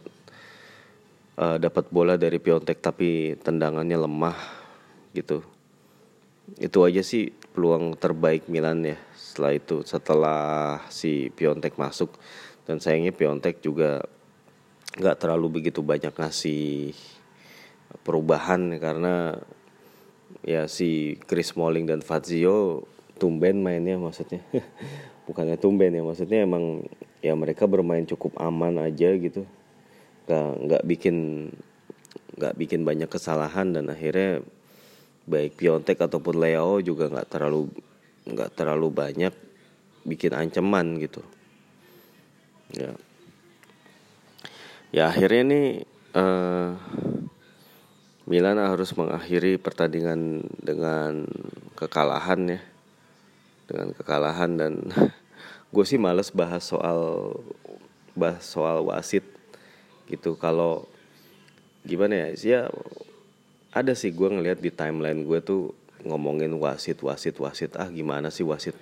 uh, 1.35 1.59
dapat 1.59 1.91
bola 1.91 2.15
dari 2.15 2.39
Piontek 2.39 2.79
tapi 2.79 3.35
tendangannya 3.37 3.99
lemah 3.99 4.37
gitu. 5.11 5.43
Itu 6.57 6.87
aja 6.87 7.03
sih 7.03 7.29
peluang 7.29 7.99
terbaik 7.99 8.47
Milan 8.47 8.87
ya 8.87 8.97
setelah 9.13 9.51
itu 9.51 9.77
setelah 9.83 10.43
si 10.87 11.27
Piontek 11.27 11.75
masuk 11.75 12.15
dan 12.63 12.79
sayangnya 12.79 13.11
Piontek 13.11 13.59
juga 13.59 13.99
nggak 14.95 15.19
terlalu 15.19 15.59
begitu 15.59 15.83
banyak 15.83 16.15
ngasih 16.15 16.95
perubahan 18.07 18.79
karena 18.79 19.35
ya 20.45 20.69
si 20.69 21.17
Chris 21.25 21.51
Smalling 21.53 21.89
dan 21.89 22.05
Fazio 22.05 22.85
tumben 23.17 23.63
mainnya 23.63 23.97
maksudnya. 23.97 24.43
Bukannya 25.27 25.57
tumben 25.57 25.89
ya 25.95 26.05
maksudnya 26.05 26.45
emang 26.45 26.85
ya 27.25 27.33
mereka 27.33 27.65
bermain 27.65 28.05
cukup 28.05 28.37
aman 28.37 28.77
aja 28.77 29.09
gitu. 29.17 29.47
Nggak 30.29 30.49
nggak 30.69 30.83
bikin 30.85 31.17
nggak 32.35 32.53
bikin 32.59 32.81
banyak 32.83 33.09
kesalahan 33.09 33.73
dan 33.73 33.89
akhirnya 33.89 34.43
baik 35.25 35.57
Piontek 35.57 35.97
ataupun 35.97 36.37
Leo 36.37 36.77
juga 36.85 37.09
nggak 37.09 37.29
terlalu 37.31 37.73
nggak 38.29 38.53
terlalu 38.53 38.87
banyak 38.93 39.33
bikin 40.05 40.37
ancaman 40.37 41.01
gitu. 41.01 41.25
Ya. 42.77 42.93
Ya 44.93 45.09
akhirnya 45.11 45.43
nih 45.49 45.67
uh, 46.13 46.77
Milan 48.25 48.57
harus 48.57 48.89
mengakhiri 48.97 49.61
pertandingan 49.61 50.49
dengan 50.57 51.29
kekalahan 51.77 52.57
ya. 52.57 52.61
Dengan 53.69 53.93
kekalahan 53.93 54.51
dan 54.57 54.73
gue 55.73 55.85
sih 55.85 56.01
males 56.01 56.33
bahas 56.33 56.65
soal 56.65 57.33
bahas 58.17 58.41
soal 58.41 58.81
wasit 58.81 59.21
gitu. 60.09 60.33
Kalau 60.41 60.89
gimana 61.85 62.17
ya 62.17 62.27
sih 62.33 62.49
ya 62.49 62.65
ada 63.69 63.93
sih 63.93 64.09
gue 64.09 64.25
ngeliat 64.25 64.57
di 64.57 64.73
timeline 64.73 65.21
gue 65.21 65.45
tuh 65.45 65.77
ngomongin 66.01 66.49
wasit 66.57 66.97
wasit 67.05 67.37
wasit. 67.37 67.77
Ah 67.77 67.93
gimana 67.93 68.33
sih 68.33 68.41
wasit 68.41 68.73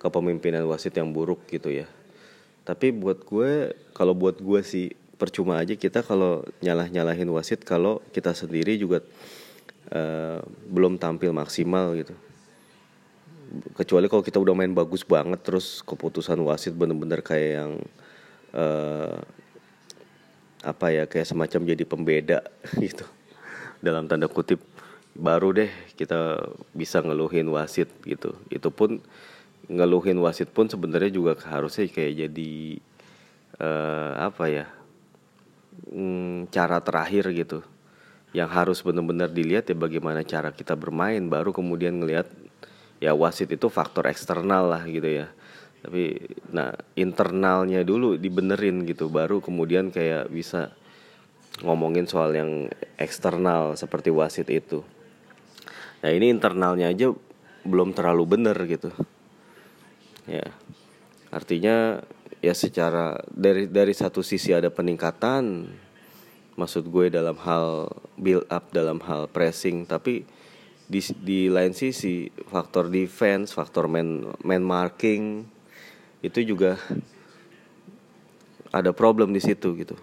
kepemimpinan 0.00 0.64
wasit 0.64 0.96
yang 0.96 1.12
buruk 1.12 1.44
gitu 1.52 1.68
ya. 1.68 1.84
Tapi 2.64 2.96
buat 2.96 3.28
gue 3.28 3.76
kalau 3.92 4.16
buat 4.16 4.40
gue 4.40 4.64
sih 4.64 4.88
percuma 5.16 5.60
aja 5.60 5.72
kita 5.74 6.04
kalau 6.04 6.44
nyalah 6.60 6.88
nyalahin 6.92 7.28
wasit 7.32 7.64
kalau 7.64 8.04
kita 8.12 8.36
sendiri 8.36 8.76
juga 8.76 9.00
uh, 9.92 10.40
belum 10.68 11.00
tampil 11.00 11.32
maksimal 11.32 11.96
gitu. 11.96 12.14
Kecuali 13.72 14.10
kalau 14.12 14.20
kita 14.20 14.36
udah 14.36 14.52
main 14.52 14.72
bagus 14.76 15.06
banget 15.06 15.40
terus 15.40 15.80
keputusan 15.80 16.36
wasit 16.44 16.76
bener-bener 16.76 17.24
kayak 17.24 17.50
yang 17.64 17.72
uh, 18.52 19.16
apa 20.66 20.86
ya 20.92 21.04
kayak 21.08 21.28
semacam 21.28 21.60
jadi 21.64 21.84
pembeda 21.88 22.38
gitu. 22.84 23.08
Dalam 23.80 24.04
tanda 24.08 24.28
kutip 24.28 24.60
baru 25.16 25.56
deh 25.56 25.72
kita 25.96 26.44
bisa 26.76 27.00
ngeluhin 27.00 27.48
wasit 27.48 27.88
gitu. 28.04 28.36
Itu 28.52 28.68
pun 28.68 29.00
ngeluhin 29.66 30.20
wasit 30.20 30.52
pun 30.52 30.68
sebenarnya 30.68 31.08
juga 31.08 31.32
harusnya 31.48 31.88
kayak 31.88 32.28
jadi 32.28 32.52
uh, 33.58 34.12
apa 34.28 34.44
ya 34.52 34.66
hmm, 35.84 36.48
cara 36.52 36.80
terakhir 36.80 37.32
gitu. 37.36 37.60
Yang 38.32 38.50
harus 38.52 38.78
benar-benar 38.84 39.32
dilihat 39.32 39.68
ya 39.70 39.76
bagaimana 39.76 40.20
cara 40.26 40.52
kita 40.52 40.76
bermain 40.76 41.24
baru 41.28 41.52
kemudian 41.52 42.00
ngelihat 42.00 42.28
ya 43.00 43.12
wasit 43.12 43.52
itu 43.52 43.68
faktor 43.68 44.08
eksternal 44.08 44.72
lah 44.72 44.82
gitu 44.88 45.06
ya. 45.06 45.28
Tapi 45.84 46.18
nah 46.50 46.72
internalnya 46.98 47.84
dulu 47.86 48.18
dibenerin 48.18 48.82
gitu 48.88 49.06
baru 49.06 49.38
kemudian 49.38 49.94
kayak 49.94 50.32
bisa 50.32 50.74
ngomongin 51.64 52.04
soal 52.04 52.36
yang 52.36 52.68
eksternal 53.00 53.78
seperti 53.78 54.12
wasit 54.12 54.48
itu. 54.52 54.84
Nah 56.04 56.10
ini 56.12 56.28
internalnya 56.28 56.92
aja 56.92 57.12
belum 57.64 57.96
terlalu 57.96 58.24
bener 58.36 58.56
gitu. 58.68 58.92
Ya 60.26 60.50
artinya 61.30 62.02
ya 62.42 62.54
secara 62.54 63.20
dari 63.30 63.66
dari 63.66 63.94
satu 63.94 64.20
sisi 64.22 64.54
ada 64.54 64.70
peningkatan 64.70 65.70
maksud 66.56 66.88
gue 66.88 67.12
dalam 67.12 67.36
hal 67.40 67.92
build 68.16 68.48
up 68.48 68.72
dalam 68.72 69.02
hal 69.04 69.28
pressing 69.28 69.84
tapi 69.84 70.24
di 70.86 71.02
di 71.20 71.50
lain 71.50 71.74
sisi 71.74 72.30
faktor 72.46 72.88
defense 72.88 73.50
faktor 73.50 73.90
man 73.90 74.32
man 74.46 74.62
marking 74.62 75.44
itu 76.22 76.42
juga 76.46 76.78
ada 78.70 78.90
problem 78.90 79.32
di 79.32 79.40
situ 79.40 79.72
gitu. 79.78 79.96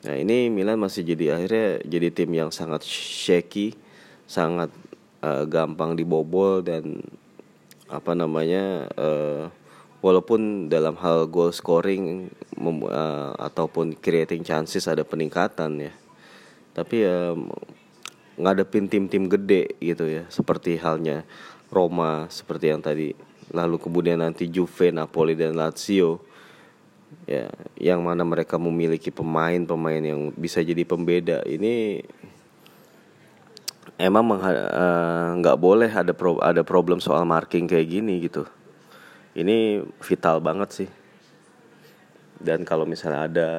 Nah 0.00 0.16
ini 0.16 0.48
Milan 0.48 0.80
masih 0.80 1.04
jadi 1.04 1.36
akhirnya 1.36 1.84
jadi 1.84 2.08
tim 2.08 2.30
yang 2.32 2.48
sangat 2.48 2.84
shaky 2.88 3.76
sangat 4.24 4.72
uh, 5.20 5.44
gampang 5.44 5.92
dibobol 5.92 6.64
dan 6.64 7.04
apa 7.90 8.16
namanya 8.16 8.88
uh, 8.96 9.52
walaupun 10.00 10.72
dalam 10.72 10.96
hal 11.00 11.28
goal 11.28 11.52
scoring 11.52 12.32
uh, 12.56 13.32
ataupun 13.36 13.96
creating 13.96 14.44
chances 14.44 14.88
ada 14.88 15.04
peningkatan 15.04 15.88
ya. 15.88 15.92
Tapi 16.72 16.96
ya 17.04 17.36
ngadepin 18.40 18.88
tim-tim 18.88 19.28
gede 19.28 19.76
gitu 19.84 20.08
ya 20.08 20.24
seperti 20.32 20.80
halnya 20.80 21.28
Roma 21.68 22.26
seperti 22.32 22.72
yang 22.72 22.80
tadi. 22.80 23.12
Lalu 23.50 23.76
kemudian 23.76 24.24
nanti 24.24 24.48
Juve, 24.48 24.88
Napoli 24.94 25.36
dan 25.36 25.58
Lazio 25.58 26.24
ya 27.26 27.50
yang 27.76 28.06
mana 28.06 28.22
mereka 28.22 28.56
memiliki 28.56 29.10
pemain-pemain 29.10 30.00
yang 30.00 30.30
bisa 30.32 30.62
jadi 30.62 30.86
pembeda. 30.86 31.42
Ini 31.44 32.00
emang 34.00 34.38
eh, 34.40 35.28
nggak 35.42 35.56
uh, 35.58 35.60
boleh 35.60 35.90
ada 35.90 36.16
pro, 36.16 36.40
ada 36.40 36.64
problem 36.64 37.02
soal 37.02 37.26
marking 37.28 37.68
kayak 37.68 37.90
gini 37.90 38.24
gitu 38.24 38.48
ini 39.38 39.84
vital 40.02 40.42
banget 40.42 40.70
sih. 40.84 40.90
Dan 42.40 42.64
kalau 42.64 42.88
misalnya 42.88 43.28
ada 43.28 43.50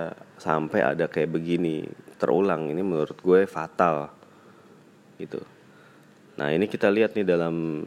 sampai 0.41 0.81
ada 0.81 1.05
kayak 1.05 1.37
begini 1.37 1.85
terulang 2.17 2.73
ini 2.73 2.81
menurut 2.81 3.15
gue 3.21 3.45
fatal. 3.45 4.09
Gitu. 5.21 5.37
Nah 6.41 6.49
ini 6.49 6.65
kita 6.65 6.89
lihat 6.89 7.13
nih 7.13 7.23
dalam 7.23 7.85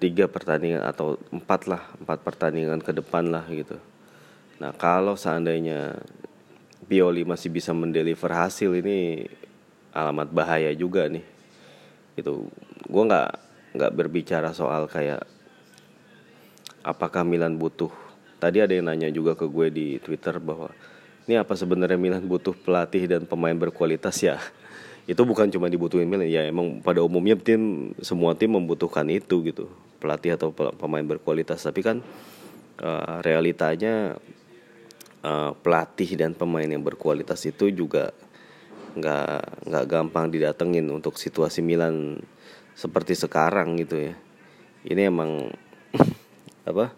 tiga 0.00 0.28
pertandingan 0.28 0.84
atau 0.84 1.20
empat 1.32 1.68
lah 1.68 1.82
empat 2.00 2.18
pertandingan 2.24 2.80
ke 2.80 2.92
depan 2.96 3.28
lah 3.28 3.44
gitu. 3.52 3.76
Nah 4.60 4.72
kalau 4.72 5.14
seandainya 5.14 5.96
Pioli 6.84 7.24
masih 7.24 7.48
bisa 7.48 7.72
mendeliver 7.72 8.28
hasil 8.28 8.76
ini 8.76 9.24
alamat 9.92 10.28
bahaya 10.32 10.72
juga 10.76 11.08
nih. 11.08 11.24
Itu 12.16 12.48
gue 12.88 13.02
nggak 13.08 13.30
nggak 13.76 13.92
berbicara 13.92 14.52
soal 14.56 14.88
kayak 14.88 15.33
apakah 16.84 17.24
Milan 17.24 17.56
butuh? 17.56 17.90
Tadi 18.36 18.60
ada 18.60 18.76
yang 18.76 18.92
nanya 18.92 19.08
juga 19.08 19.32
ke 19.32 19.48
gue 19.48 19.72
di 19.72 19.86
Twitter 20.04 20.36
bahwa 20.36 20.68
ini 21.24 21.40
apa 21.40 21.56
sebenarnya 21.56 21.96
Milan 21.96 22.28
butuh 22.28 22.52
pelatih 22.52 23.08
dan 23.08 23.24
pemain 23.24 23.56
berkualitas 23.56 24.20
ya? 24.20 24.36
Itu 25.10 25.24
bukan 25.24 25.48
cuma 25.48 25.72
dibutuhin 25.72 26.04
Milan 26.04 26.28
ya 26.28 26.44
emang 26.44 26.84
pada 26.84 27.00
umumnya 27.00 27.34
tim 27.40 27.92
semua 28.04 28.36
tim 28.36 28.52
membutuhkan 28.52 29.04
itu 29.08 29.40
gitu 29.44 29.68
pelatih 30.00 30.36
atau 30.36 30.52
pemain 30.52 31.04
berkualitas. 31.04 31.64
Tapi 31.64 31.80
kan 31.80 32.00
uh, 32.80 33.20
realitanya 33.24 34.16
uh, 35.24 35.52
pelatih 35.60 36.16
dan 36.16 36.32
pemain 36.36 36.68
yang 36.68 36.84
berkualitas 36.84 37.40
itu 37.48 37.68
juga 37.72 38.12
nggak 38.94 39.66
nggak 39.68 39.84
gampang 39.90 40.30
didatengin 40.30 40.86
untuk 40.88 41.18
situasi 41.18 41.60
Milan 41.60 42.20
seperti 42.76 43.16
sekarang 43.16 43.76
gitu 43.80 44.12
ya. 44.12 44.14
Ini 44.84 45.08
emang 45.08 45.48
apa? 46.64 46.92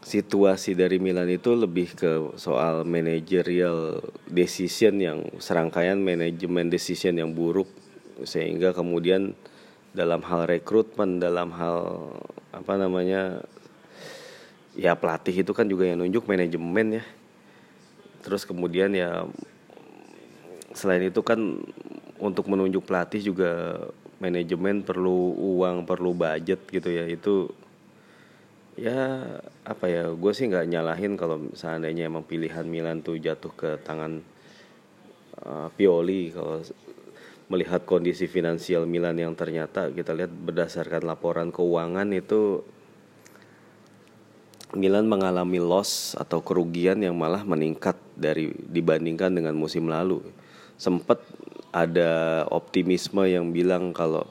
Situasi 0.00 0.74
dari 0.74 0.98
Milan 0.98 1.28
itu 1.30 1.54
lebih 1.54 1.94
ke 1.94 2.34
soal 2.40 2.82
managerial 2.82 4.00
decision 4.26 4.98
yang 4.98 5.18
serangkaian 5.38 6.00
manajemen 6.00 6.66
decision 6.72 7.14
yang 7.14 7.30
buruk 7.36 7.68
sehingga 8.26 8.74
kemudian 8.74 9.36
dalam 9.90 10.22
hal 10.22 10.46
rekrutmen 10.46 11.18
dalam 11.18 11.50
hal 11.54 12.10
apa 12.50 12.74
namanya 12.78 13.42
ya 14.78 14.94
pelatih 14.94 15.42
itu 15.42 15.52
kan 15.54 15.66
juga 15.66 15.86
yang 15.86 16.02
nunjuk 16.02 16.26
manajemen 16.26 17.02
ya. 17.02 17.04
Terus 18.20 18.44
kemudian 18.44 18.92
ya 18.94 19.26
selain 20.74 21.10
itu 21.10 21.20
kan 21.24 21.38
untuk 22.20 22.46
menunjuk 22.46 22.84
pelatih 22.86 23.32
juga 23.32 23.76
manajemen 24.20 24.84
perlu 24.84 25.34
uang 25.34 25.88
perlu 25.88 26.12
budget 26.14 26.60
gitu 26.70 26.88
ya. 26.92 27.08
Itu 27.08 27.50
ya 28.80 29.20
apa 29.68 29.84
ya 29.92 30.08
gue 30.08 30.32
sih 30.32 30.48
nggak 30.48 30.72
nyalahin 30.72 31.12
kalau 31.20 31.52
seandainya 31.52 32.08
emang 32.08 32.24
pilihan 32.24 32.64
Milan 32.64 33.04
tuh 33.04 33.20
jatuh 33.20 33.52
ke 33.52 33.70
tangan 33.84 34.24
uh, 35.44 35.68
Pioli 35.76 36.32
kalau 36.32 36.64
melihat 37.52 37.84
kondisi 37.84 38.24
finansial 38.24 38.88
Milan 38.88 39.20
yang 39.20 39.36
ternyata 39.36 39.92
kita 39.92 40.16
lihat 40.16 40.32
berdasarkan 40.32 41.04
laporan 41.04 41.52
keuangan 41.52 42.08
itu 42.16 42.64
Milan 44.72 45.10
mengalami 45.10 45.58
loss 45.58 46.14
atau 46.14 46.40
kerugian 46.40 47.02
yang 47.02 47.18
malah 47.18 47.42
meningkat 47.42 47.98
dari 48.14 48.54
dibandingkan 48.54 49.34
dengan 49.34 49.58
musim 49.58 49.90
lalu. 49.90 50.22
Sempat 50.78 51.18
ada 51.74 52.46
optimisme 52.54 53.26
yang 53.26 53.50
bilang 53.50 53.90
kalau 53.90 54.30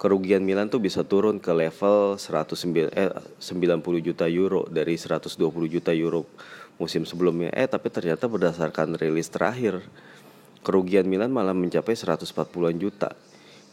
kerugian 0.00 0.40
Milan 0.40 0.72
tuh 0.72 0.80
bisa 0.80 1.04
turun 1.04 1.36
ke 1.36 1.52
level 1.52 2.16
190 2.16 2.88
eh, 2.96 3.12
90 3.12 4.00
juta 4.00 4.24
euro 4.32 4.64
dari 4.64 4.96
120 4.96 5.36
juta 5.68 5.92
euro 5.92 6.24
musim 6.80 7.04
sebelumnya. 7.04 7.52
Eh 7.52 7.68
tapi 7.68 7.92
ternyata 7.92 8.24
berdasarkan 8.24 8.96
rilis 8.96 9.28
terakhir 9.28 9.84
kerugian 10.64 11.04
Milan 11.04 11.28
malah 11.28 11.52
mencapai 11.52 11.92
140-an 11.92 12.76
juta. 12.80 13.12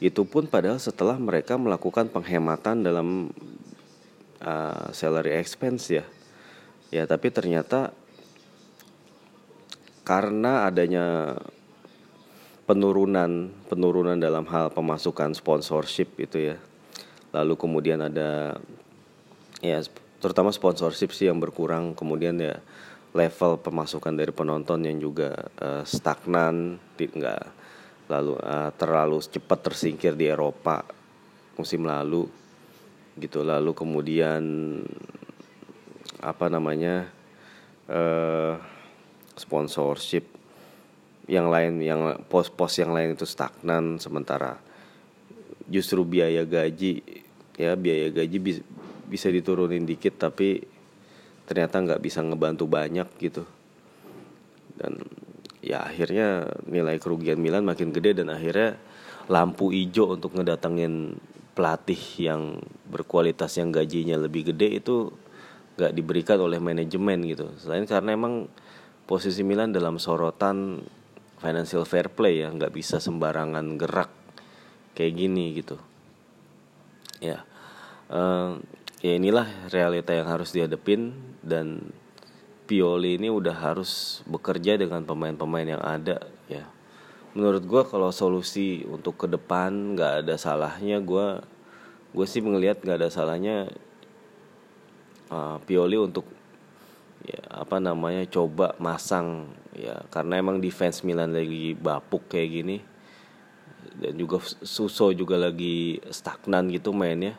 Itu 0.03 0.27
pun 0.27 0.51
padahal 0.51 0.83
setelah 0.83 1.15
mereka 1.15 1.55
melakukan 1.55 2.11
penghematan 2.11 2.83
dalam 2.83 3.31
uh, 4.43 4.91
salary 4.91 5.39
expense 5.39 5.87
ya. 5.87 6.03
Ya 6.91 7.07
tapi 7.07 7.31
ternyata 7.31 7.95
karena 10.03 10.67
adanya 10.67 11.35
penurunan 12.67 13.49
penurunan 13.71 14.19
dalam 14.19 14.43
hal 14.51 14.69
pemasukan 14.75 15.31
sponsorship 15.31 16.19
itu 16.19 16.53
ya. 16.53 16.57
Lalu 17.31 17.55
kemudian 17.55 18.03
ada 18.03 18.59
ya 19.63 19.79
terutama 20.19 20.51
sponsorship 20.51 21.15
sih 21.15 21.31
yang 21.31 21.39
berkurang. 21.39 21.95
Kemudian 21.95 22.35
ya 22.37 22.59
level 23.15 23.57
pemasukan 23.63 24.13
dari 24.13 24.35
penonton 24.35 24.83
yang 24.83 24.99
juga 24.99 25.33
uh, 25.63 25.81
stagnan 25.87 26.77
enggak 26.99 27.55
lalu 28.07 28.39
uh, 28.39 28.71
terlalu 28.75 29.19
cepat 29.23 29.71
tersingkir 29.71 30.15
di 30.15 30.27
Eropa 30.27 30.83
musim 31.55 31.87
lalu 31.87 32.27
gitu. 33.15 33.41
Lalu 33.41 33.71
kemudian 33.73 34.43
apa 36.19 36.45
namanya 36.51 37.07
uh, 37.89 38.59
sponsorship 39.39 40.36
yang 41.27 41.51
lain 41.51 41.83
yang 41.83 42.23
pos-pos 42.31 42.79
yang 42.79 42.95
lain 42.95 43.13
itu 43.13 43.27
stagnan 43.27 43.99
sementara 43.99 44.55
justru 45.67 46.07
biaya 46.07 46.47
gaji 46.47 47.03
ya 47.59 47.75
biaya 47.75 48.07
gaji 48.15 48.37
bi 48.39 48.51
bisa 49.07 49.27
diturunin 49.31 49.83
dikit 49.83 50.15
tapi 50.19 50.63
ternyata 51.47 51.79
nggak 51.79 52.03
bisa 52.03 52.19
ngebantu 52.19 52.67
banyak 52.67 53.07
gitu. 53.23 53.47
Dan 54.75 54.99
ya 55.63 55.81
akhirnya 55.87 56.51
nilai 56.67 56.99
kerugian 56.99 57.39
Milan 57.39 57.63
makin 57.63 57.95
gede 57.95 58.19
dan 58.21 58.29
akhirnya 58.29 58.75
lampu 59.31 59.71
hijau 59.71 60.19
untuk 60.19 60.35
ngedatengin 60.35 61.17
pelatih 61.55 61.99
yang 62.21 62.61
berkualitas 62.85 63.57
yang 63.57 63.73
gajinya 63.73 64.19
lebih 64.19 64.53
gede 64.53 64.77
itu 64.77 65.09
nggak 65.79 65.95
diberikan 65.95 66.37
oleh 66.37 66.59
manajemen 66.59 67.23
gitu. 67.25 67.47
Selain 67.57 67.87
karena 67.87 68.13
emang 68.13 68.51
posisi 69.07 69.41
Milan 69.41 69.71
dalam 69.71 69.97
sorotan 69.97 70.83
financial 71.37 71.85
fair 71.85 72.09
play 72.09 72.41
ya 72.45 72.49
nggak 72.49 72.73
bisa 72.73 72.97
sembarangan 72.97 73.77
gerak 73.77 74.11
kayak 74.97 75.13
gini 75.13 75.45
gitu. 75.57 75.77
Ya 77.21 77.45
uh, 78.09 78.57
ya 79.01 79.13
inilah 79.17 79.45
realita 79.69 80.13
yang 80.13 80.27
harus 80.29 80.53
dihadepin 80.53 81.13
dan 81.45 81.93
Pioli 82.67 83.15
ini 83.15 83.31
udah 83.31 83.55
harus 83.55 84.19
bekerja 84.27 84.75
dengan 84.75 85.07
pemain-pemain 85.07 85.77
yang 85.77 85.83
ada 85.83 86.19
ya. 86.51 86.67
Menurut 87.31 87.63
gue 87.63 87.81
kalau 87.87 88.11
solusi 88.11 88.83
untuk 88.83 89.15
ke 89.15 89.27
depan 89.31 89.95
nggak 89.95 90.25
ada 90.25 90.35
salahnya 90.35 90.99
gue 90.99 91.39
gue 92.11 92.25
sih 92.27 92.43
melihat 92.43 92.81
nggak 92.83 92.97
ada 92.97 93.09
salahnya 93.13 93.71
uh, 95.31 95.61
Pioli 95.63 95.95
untuk 95.95 96.27
ya 97.25 97.41
apa 97.49 97.81
namanya 97.81 98.27
coba 98.29 98.77
masang 98.77 99.49
ya 99.73 100.05
karena 100.13 100.41
emang 100.41 100.61
defense 100.61 101.01
Milan 101.01 101.33
lagi 101.33 101.73
bapuk 101.73 102.29
kayak 102.29 102.49
gini. 102.51 102.77
Dan 103.97 104.13
juga 104.13 104.37
Suso 104.61 105.09
juga 105.09 105.41
lagi 105.41 105.97
stagnan 106.13 106.69
gitu 106.69 106.93
mainnya. 106.93 107.33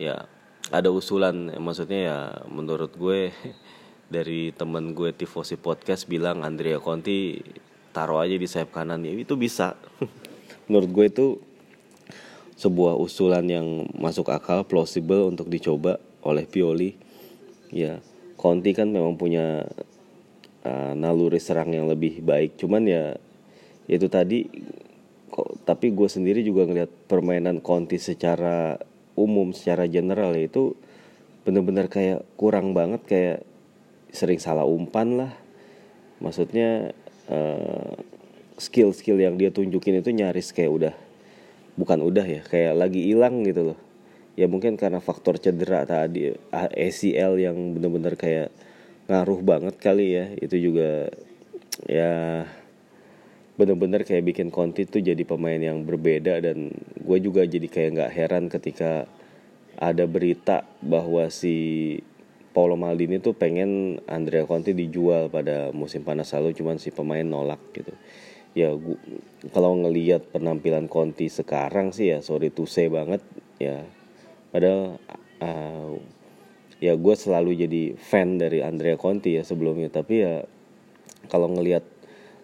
Ya 0.00 0.24
ada 0.72 0.88
usulan 0.92 1.52
maksudnya 1.60 2.00
ya 2.00 2.18
menurut 2.48 2.92
gue 2.96 3.32
dari 4.14 4.52
temen 4.56 4.96
gue 4.96 5.12
tifosi 5.12 5.60
podcast 5.60 6.08
bilang 6.08 6.40
Andrea 6.40 6.80
Conti 6.80 7.40
taruh 7.92 8.24
aja 8.24 8.36
di 8.36 8.48
sayap 8.48 8.72
kanan. 8.72 9.04
Ya 9.04 9.12
itu 9.12 9.36
bisa. 9.36 9.76
Menurut 10.68 10.90
gue 10.92 11.06
itu 11.08 11.26
sebuah 12.58 12.98
usulan 12.98 13.46
yang 13.46 13.86
masuk 13.94 14.28
akal 14.34 14.66
plausible 14.66 15.28
untuk 15.28 15.48
dicoba 15.48 16.00
oleh 16.24 16.44
Pioli. 16.44 16.96
Ya 17.68 18.00
Conti 18.38 18.70
kan 18.70 18.86
memang 18.94 19.18
punya 19.18 19.66
uh, 20.62 20.92
naluri 20.94 21.42
serang 21.42 21.74
yang 21.74 21.90
lebih 21.90 22.22
baik. 22.22 22.54
Cuman 22.54 22.86
ya 22.86 23.18
itu 23.90 24.06
tadi 24.06 24.46
kok 25.28 25.66
tapi 25.66 25.90
gue 25.90 26.06
sendiri 26.06 26.46
juga 26.46 26.70
ngeliat 26.70 27.10
permainan 27.10 27.58
Conti 27.58 27.98
secara 27.98 28.78
umum 29.18 29.50
secara 29.50 29.90
general 29.90 30.38
ya 30.38 30.46
itu 30.46 30.78
bener-bener 31.42 31.90
kayak 31.90 32.22
kurang 32.38 32.78
banget 32.78 33.02
kayak 33.10 33.38
sering 34.14 34.38
salah 34.38 34.62
umpan 34.62 35.18
lah. 35.18 35.32
Maksudnya 36.22 36.94
uh, 37.26 37.94
skill-skill 38.54 39.18
yang 39.18 39.34
dia 39.34 39.50
tunjukin 39.50 39.98
itu 39.98 40.14
nyaris 40.14 40.54
kayak 40.54 40.70
udah 40.70 40.94
bukan 41.78 42.02
udah 42.06 42.26
ya 42.26 42.42
kayak 42.46 42.74
lagi 42.74 43.06
hilang 43.06 43.42
gitu 43.46 43.74
loh 43.74 43.78
ya 44.38 44.46
mungkin 44.46 44.78
karena 44.78 45.02
faktor 45.02 45.42
cedera 45.42 45.82
tadi 45.82 46.30
ACL 46.54 47.42
yang 47.42 47.74
bener-bener 47.74 48.14
kayak 48.14 48.54
ngaruh 49.10 49.42
banget 49.42 49.74
kali 49.82 50.14
ya. 50.14 50.30
Itu 50.38 50.54
juga 50.54 51.10
ya 51.90 52.46
bener-bener 53.58 54.06
kayak 54.06 54.22
bikin 54.30 54.54
Conti 54.54 54.86
tuh 54.86 55.02
jadi 55.02 55.18
pemain 55.26 55.58
yang 55.58 55.82
berbeda 55.82 56.38
dan 56.38 56.70
gue 57.02 57.18
juga 57.18 57.42
jadi 57.42 57.66
kayak 57.66 57.90
nggak 57.98 58.12
heran 58.14 58.44
ketika 58.46 59.10
ada 59.74 60.06
berita 60.06 60.62
bahwa 60.86 61.26
si 61.26 61.98
Paulo 62.54 62.78
Maldini 62.78 63.18
tuh 63.18 63.34
pengen 63.34 63.98
Andrea 64.06 64.46
Conti 64.46 64.70
dijual 64.70 65.26
pada 65.34 65.74
musim 65.74 66.06
panas 66.06 66.30
lalu 66.30 66.54
cuman 66.54 66.78
si 66.78 66.94
pemain 66.94 67.26
nolak 67.26 67.58
gitu. 67.74 67.90
Ya 68.54 68.70
gua, 68.74 68.98
kalau 69.50 69.74
ngelihat 69.82 70.30
penampilan 70.30 70.86
Conti 70.86 71.26
sekarang 71.26 71.90
sih 71.90 72.14
ya 72.14 72.22
sorry 72.22 72.54
to 72.54 72.62
say 72.66 72.86
banget 72.86 73.22
ya 73.58 73.82
padahal 74.50 74.96
uh, 75.42 75.94
ya 76.78 76.94
gue 76.94 77.14
selalu 77.14 77.58
jadi 77.58 77.82
fan 77.98 78.38
dari 78.38 78.62
Andrea 78.62 78.94
Conti 78.94 79.38
ya 79.38 79.42
sebelumnya. 79.42 79.90
Tapi 79.90 80.14
ya 80.22 80.34
kalau 81.28 81.50
ngelihat 81.50 81.84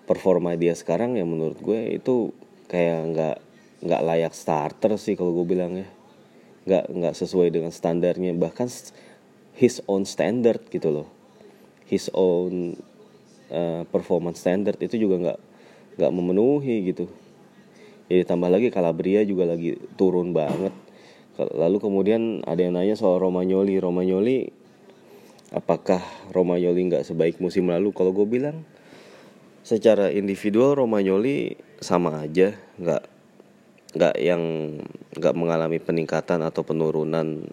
performa 0.04 0.58
dia 0.58 0.76
sekarang 0.76 1.16
ya 1.16 1.24
menurut 1.24 1.58
gue 1.62 1.96
itu 1.96 2.34
kayak 2.68 3.00
nggak 3.14 3.36
nggak 3.84 4.02
layak 4.04 4.32
starter 4.34 4.96
sih 4.98 5.14
kalau 5.14 5.32
gue 5.42 5.46
bilang 5.46 5.72
ya. 5.78 5.88
Nggak 6.64 6.84
nggak 6.90 7.14
sesuai 7.14 7.48
dengan 7.54 7.70
standarnya. 7.70 8.34
Bahkan 8.34 8.68
his 9.54 9.80
own 9.86 10.04
standard 10.04 10.66
gitu 10.68 10.90
loh. 10.90 11.08
His 11.86 12.10
own 12.16 12.80
uh, 13.52 13.84
performance 13.88 14.42
standard 14.42 14.80
itu 14.82 14.98
juga 14.98 15.20
nggak 15.20 15.40
nggak 16.00 16.12
memenuhi 16.12 16.90
gitu. 16.90 17.06
Jadi 18.04 18.28
tambah 18.28 18.52
lagi 18.52 18.68
Calabria 18.68 19.24
juga 19.24 19.48
lagi 19.48 19.80
turun 19.96 20.36
banget 20.36 20.83
Lalu 21.34 21.82
kemudian 21.82 22.46
ada 22.46 22.62
yang 22.62 22.78
nanya 22.78 22.94
soal 22.94 23.18
Romagnoli. 23.18 23.82
Romagnoli 23.82 24.46
apakah 25.50 25.98
Romagnoli 26.30 26.86
nggak 26.86 27.02
sebaik 27.02 27.42
musim 27.42 27.66
lalu? 27.66 27.90
Kalau 27.90 28.14
gue 28.14 28.26
bilang 28.26 28.62
secara 29.66 30.14
individual 30.14 30.78
Romagnoli 30.78 31.58
sama 31.82 32.22
aja, 32.22 32.54
nggak 32.78 33.02
nggak 33.94 34.14
yang 34.22 34.42
nggak 35.14 35.34
mengalami 35.34 35.78
peningkatan 35.82 36.38
atau 36.46 36.62
penurunan 36.62 37.50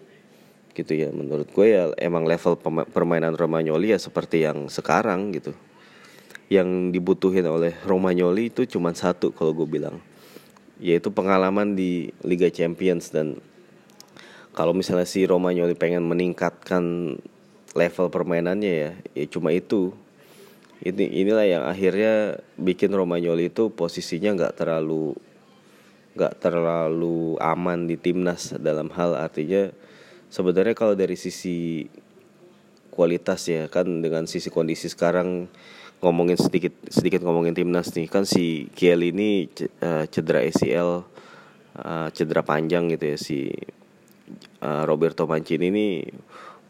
gitu 0.78 0.92
ya. 0.94 1.10
Menurut 1.10 1.50
gue 1.50 1.66
ya 1.66 1.90
emang 1.98 2.22
level 2.22 2.54
permainan 2.86 3.34
Romagnoli 3.34 3.90
ya 3.90 3.98
seperti 3.98 4.46
yang 4.46 4.70
sekarang 4.70 5.34
gitu. 5.34 5.58
Yang 6.46 6.94
dibutuhin 6.94 7.50
oleh 7.50 7.74
Romagnoli 7.82 8.54
itu 8.54 8.62
cuma 8.70 8.94
satu 8.94 9.34
kalau 9.34 9.50
gue 9.50 9.66
bilang 9.66 9.98
yaitu 10.82 11.14
pengalaman 11.14 11.78
di 11.78 12.10
Liga 12.26 12.50
Champions 12.50 13.14
dan 13.14 13.38
kalau 14.52 14.76
misalnya 14.76 15.08
si 15.08 15.24
Romagnoli 15.24 15.72
pengen 15.72 16.04
meningkatkan 16.04 17.16
level 17.72 18.06
permainannya 18.12 18.72
ya 18.72 18.90
ya 19.16 19.24
cuma 19.28 19.52
itu. 19.52 19.96
Ini 20.82 21.14
inilah 21.22 21.46
yang 21.46 21.62
akhirnya 21.62 22.42
bikin 22.58 22.90
Romagnoli 22.90 23.54
itu 23.54 23.70
posisinya 23.70 24.34
nggak 24.34 24.58
terlalu 24.58 25.14
nggak 26.12 26.42
terlalu 26.42 27.40
aman 27.40 27.88
di 27.88 27.96
timnas 27.96 28.52
dalam 28.60 28.92
hal 28.92 29.16
artinya 29.16 29.72
sebenarnya 30.28 30.76
kalau 30.76 30.92
dari 30.92 31.16
sisi 31.16 31.88
kualitas 32.92 33.48
ya 33.48 33.72
kan 33.72 34.04
dengan 34.04 34.28
sisi 34.28 34.52
kondisi 34.52 34.92
sekarang 34.92 35.48
ngomongin 36.04 36.36
sedikit 36.36 36.76
sedikit 36.92 37.24
ngomongin 37.24 37.56
timnas 37.56 37.88
nih 37.96 38.12
kan 38.12 38.28
si 38.28 38.68
Kiel 38.76 39.00
ini 39.08 39.48
eh, 39.80 40.04
cedera 40.12 40.44
ACL 40.44 40.90
eh, 41.80 42.08
cedera 42.12 42.44
panjang 42.44 42.92
gitu 42.92 43.04
ya 43.06 43.16
si 43.16 43.48
uh, 44.62 44.86
Roberto 44.86 45.26
Mancini 45.26 45.68
ini 45.68 45.86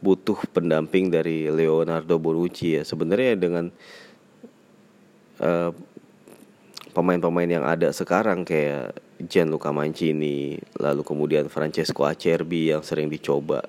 butuh 0.02 0.40
pendamping 0.50 1.12
dari 1.12 1.46
Leonardo 1.46 2.18
Bonucci 2.18 2.80
ya. 2.80 2.82
Sebenarnya 2.82 3.38
dengan 3.38 3.70
uh, 5.38 5.70
pemain-pemain 6.96 7.48
yang 7.48 7.64
ada 7.64 7.94
sekarang 7.94 8.42
kayak 8.42 8.96
Gianluca 9.22 9.70
Mancini 9.70 10.58
lalu 10.82 11.06
kemudian 11.06 11.46
Francesco 11.46 12.02
Acerbi 12.02 12.74
yang 12.74 12.82
sering 12.82 13.06
dicoba 13.06 13.62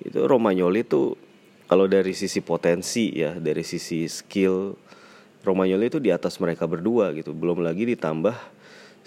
itu 0.00 0.24
Romagnoli 0.24 0.82
itu 0.82 1.12
kalau 1.68 1.84
dari 1.84 2.16
sisi 2.16 2.40
potensi 2.40 3.12
ya 3.12 3.36
dari 3.36 3.60
sisi 3.60 4.08
skill 4.08 4.72
Romagnoli 5.46 5.86
itu 5.86 6.02
di 6.02 6.10
atas 6.10 6.42
mereka 6.42 6.66
berdua 6.66 7.14
gitu. 7.14 7.30
Belum 7.30 7.62
lagi 7.62 7.86
ditambah 7.86 8.34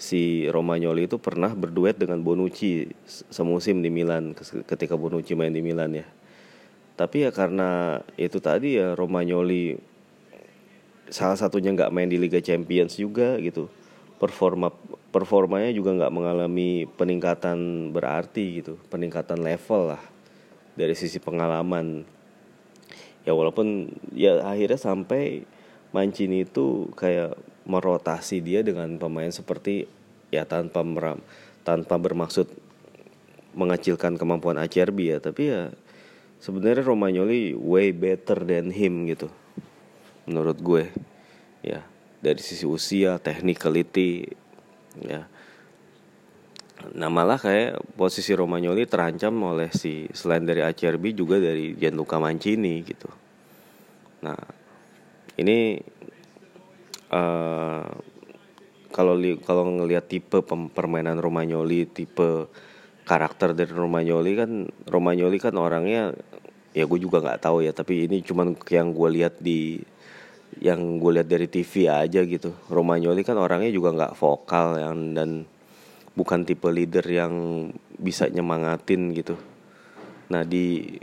si 0.00 0.48
Romagnoli 0.48 1.04
itu 1.04 1.20
pernah 1.20 1.52
berduet 1.52 2.00
dengan 2.00 2.24
Bonucci 2.24 2.88
semusim 3.28 3.84
di 3.84 3.92
Milan 3.92 4.32
ketika 4.64 4.96
Bonucci 4.96 5.36
main 5.36 5.52
di 5.52 5.60
Milan 5.60 5.92
ya. 5.92 6.08
Tapi 6.96 7.28
ya 7.28 7.30
karena 7.30 8.00
itu 8.16 8.40
tadi 8.40 8.80
ya 8.80 8.96
Romagnoli 8.96 9.76
salah 11.12 11.36
satunya 11.36 11.76
nggak 11.76 11.92
main 11.92 12.08
di 12.08 12.16
Liga 12.16 12.40
Champions 12.40 12.96
juga 12.96 13.36
gitu. 13.36 13.68
performa 14.20 14.68
performanya 15.08 15.72
juga 15.72 15.96
nggak 15.96 16.12
mengalami 16.12 16.84
peningkatan 16.84 17.88
berarti 17.88 18.60
gitu 18.60 18.76
peningkatan 18.92 19.40
level 19.40 19.96
lah 19.96 20.02
dari 20.76 20.92
sisi 20.92 21.16
pengalaman 21.16 22.04
ya 23.24 23.32
walaupun 23.32 23.88
ya 24.12 24.44
akhirnya 24.44 24.76
sampai 24.76 25.48
Mancini 25.96 26.44
itu 26.44 26.92
kayak 27.00 27.34
merotasi 27.68 28.40
dia 28.40 28.64
dengan 28.64 28.96
pemain 28.96 29.28
seperti 29.28 29.84
ya 30.30 30.46
tanpa 30.46 30.80
meram 30.86 31.20
tanpa 31.66 32.00
bermaksud 32.00 32.48
mengecilkan 33.54 34.14
kemampuan 34.16 34.56
Acerbi 34.62 35.10
ya. 35.10 35.18
Tapi 35.18 35.42
ya 35.50 35.74
sebenarnya 36.40 36.86
Romagnoli 36.86 37.52
way 37.54 37.90
better 37.90 38.40
than 38.46 38.70
him 38.72 39.10
gitu 39.10 39.28
menurut 40.24 40.58
gue. 40.62 40.84
Ya 41.60 41.84
dari 42.20 42.40
sisi 42.40 42.64
usia 42.64 43.20
technicality 43.20 44.28
ya. 45.00 45.28
Nah 46.96 47.12
malah 47.12 47.36
kayak 47.36 47.76
posisi 47.92 48.32
Romagnoli 48.32 48.88
terancam 48.88 49.36
oleh 49.44 49.68
si 49.68 50.08
selain 50.16 50.48
dari 50.48 50.64
Acerbi 50.64 51.12
juga 51.12 51.36
dari 51.36 51.76
Gianluca 51.76 52.16
Mancini 52.16 52.80
gitu. 52.80 53.08
Nah 54.24 54.36
ini 55.36 55.80
uh, 57.10 57.86
kalau 58.90 59.14
li 59.14 59.38
kalau 59.38 59.66
ngelihat 59.70 60.10
tipe 60.10 60.42
permainan 60.74 61.18
Romagnoli 61.22 61.86
tipe 61.86 62.50
karakter 63.06 63.54
dari 63.54 63.70
Romagnoli 63.70 64.32
kan 64.34 64.50
Romagnoli 64.86 65.38
kan 65.38 65.54
orangnya 65.58 66.14
ya 66.70 66.86
gue 66.86 66.98
juga 67.02 67.18
nggak 67.22 67.42
tahu 67.42 67.66
ya 67.66 67.74
tapi 67.74 68.06
ini 68.06 68.22
cuman 68.22 68.54
yang 68.70 68.94
gue 68.94 69.08
lihat 69.10 69.42
di 69.42 69.82
yang 70.58 70.98
gue 70.98 71.10
lihat 71.14 71.30
dari 71.30 71.46
TV 71.46 71.86
aja 71.86 72.26
gitu. 72.26 72.50
Romagnoli 72.66 73.22
kan 73.22 73.38
orangnya 73.38 73.70
juga 73.70 73.94
nggak 73.94 74.14
vokal 74.18 74.82
yang 74.82 75.14
dan 75.14 75.30
bukan 76.18 76.42
tipe 76.42 76.66
leader 76.66 77.06
yang 77.06 77.34
bisa 77.94 78.26
nyemangatin 78.26 79.14
gitu. 79.14 79.38
Nah 80.34 80.42
di 80.42 80.98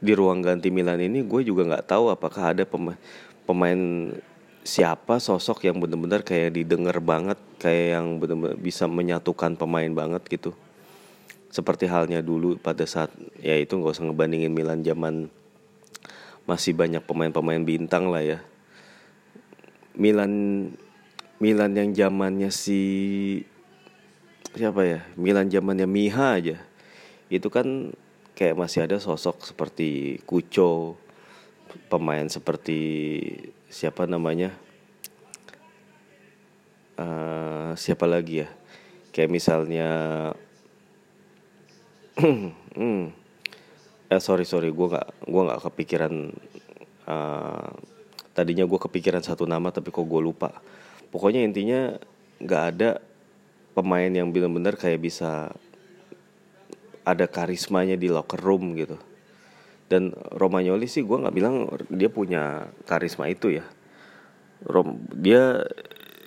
di 0.00 0.12
ruang 0.12 0.40
ganti 0.40 0.72
Milan 0.72 1.00
ini 1.00 1.24
gue 1.24 1.40
juga 1.44 1.68
nggak 1.68 1.84
tahu 1.88 2.12
apakah 2.12 2.56
ada 2.56 2.64
pemain 2.64 2.96
pemain 3.44 3.80
siapa 4.64 5.20
sosok 5.20 5.68
yang 5.68 5.76
benar-benar 5.76 6.24
kayak 6.24 6.56
didengar 6.56 6.96
banget 7.04 7.36
kayak 7.60 8.00
yang 8.00 8.16
benar-benar 8.16 8.56
bisa 8.56 8.88
menyatukan 8.88 9.60
pemain 9.60 9.92
banget 9.92 10.24
gitu? 10.32 10.56
Seperti 11.52 11.86
halnya 11.86 12.24
dulu 12.24 12.56
pada 12.58 12.82
saat 12.88 13.12
ya 13.38 13.54
itu 13.60 13.76
nggak 13.76 13.94
usah 13.94 14.08
ngebandingin 14.08 14.50
Milan 14.50 14.80
zaman 14.80 15.28
masih 16.48 16.72
banyak 16.72 17.04
pemain-pemain 17.04 17.62
bintang 17.62 18.08
lah 18.08 18.24
ya. 18.24 18.38
Milan 19.94 20.32
Milan 21.38 21.76
yang 21.76 21.92
zamannya 21.92 22.48
si 22.48 22.80
siapa 24.56 24.82
ya? 24.82 25.00
Milan 25.20 25.52
zamannya 25.52 25.84
Miha 25.84 26.40
aja. 26.40 26.56
Itu 27.28 27.52
kan 27.52 27.92
kayak 28.34 28.58
masih 28.58 28.88
ada 28.88 28.96
sosok 28.96 29.44
seperti 29.44 30.18
Kuco 30.26 30.96
pemain 31.86 32.26
seperti 32.26 32.80
siapa 33.74 34.06
namanya? 34.06 34.54
Uh, 36.94 37.74
siapa 37.74 38.06
lagi 38.06 38.46
ya? 38.46 38.48
Kayak 39.10 39.34
misalnya 39.34 39.88
hmm. 42.78 43.10
eh 44.06 44.22
sorry 44.22 44.46
sorry 44.46 44.70
gue 44.70 44.86
nggak 44.86 45.26
gue 45.26 45.42
nggak 45.42 45.60
kepikiran 45.66 46.14
uh, 47.10 47.70
tadinya 48.30 48.62
gue 48.62 48.78
kepikiran 48.78 49.26
satu 49.26 49.42
nama 49.42 49.74
tapi 49.74 49.90
kok 49.90 50.06
gue 50.06 50.22
lupa. 50.22 50.54
Pokoknya 51.10 51.42
intinya 51.42 51.98
nggak 52.38 52.62
ada 52.78 53.02
pemain 53.74 54.10
yang 54.10 54.30
benar-benar 54.30 54.78
kayak 54.78 55.02
bisa 55.02 55.50
ada 57.02 57.26
karismanya 57.26 57.98
di 57.98 58.06
locker 58.06 58.38
room 58.38 58.78
gitu 58.78 58.94
dan 59.88 60.16
Romagnoli 60.32 60.88
sih 60.88 61.04
gue 61.04 61.16
nggak 61.16 61.34
bilang 61.36 61.68
dia 61.92 62.08
punya 62.08 62.72
karisma 62.88 63.28
itu 63.28 63.52
ya. 63.52 63.64
Rom 64.64 65.04
dia 65.12 65.60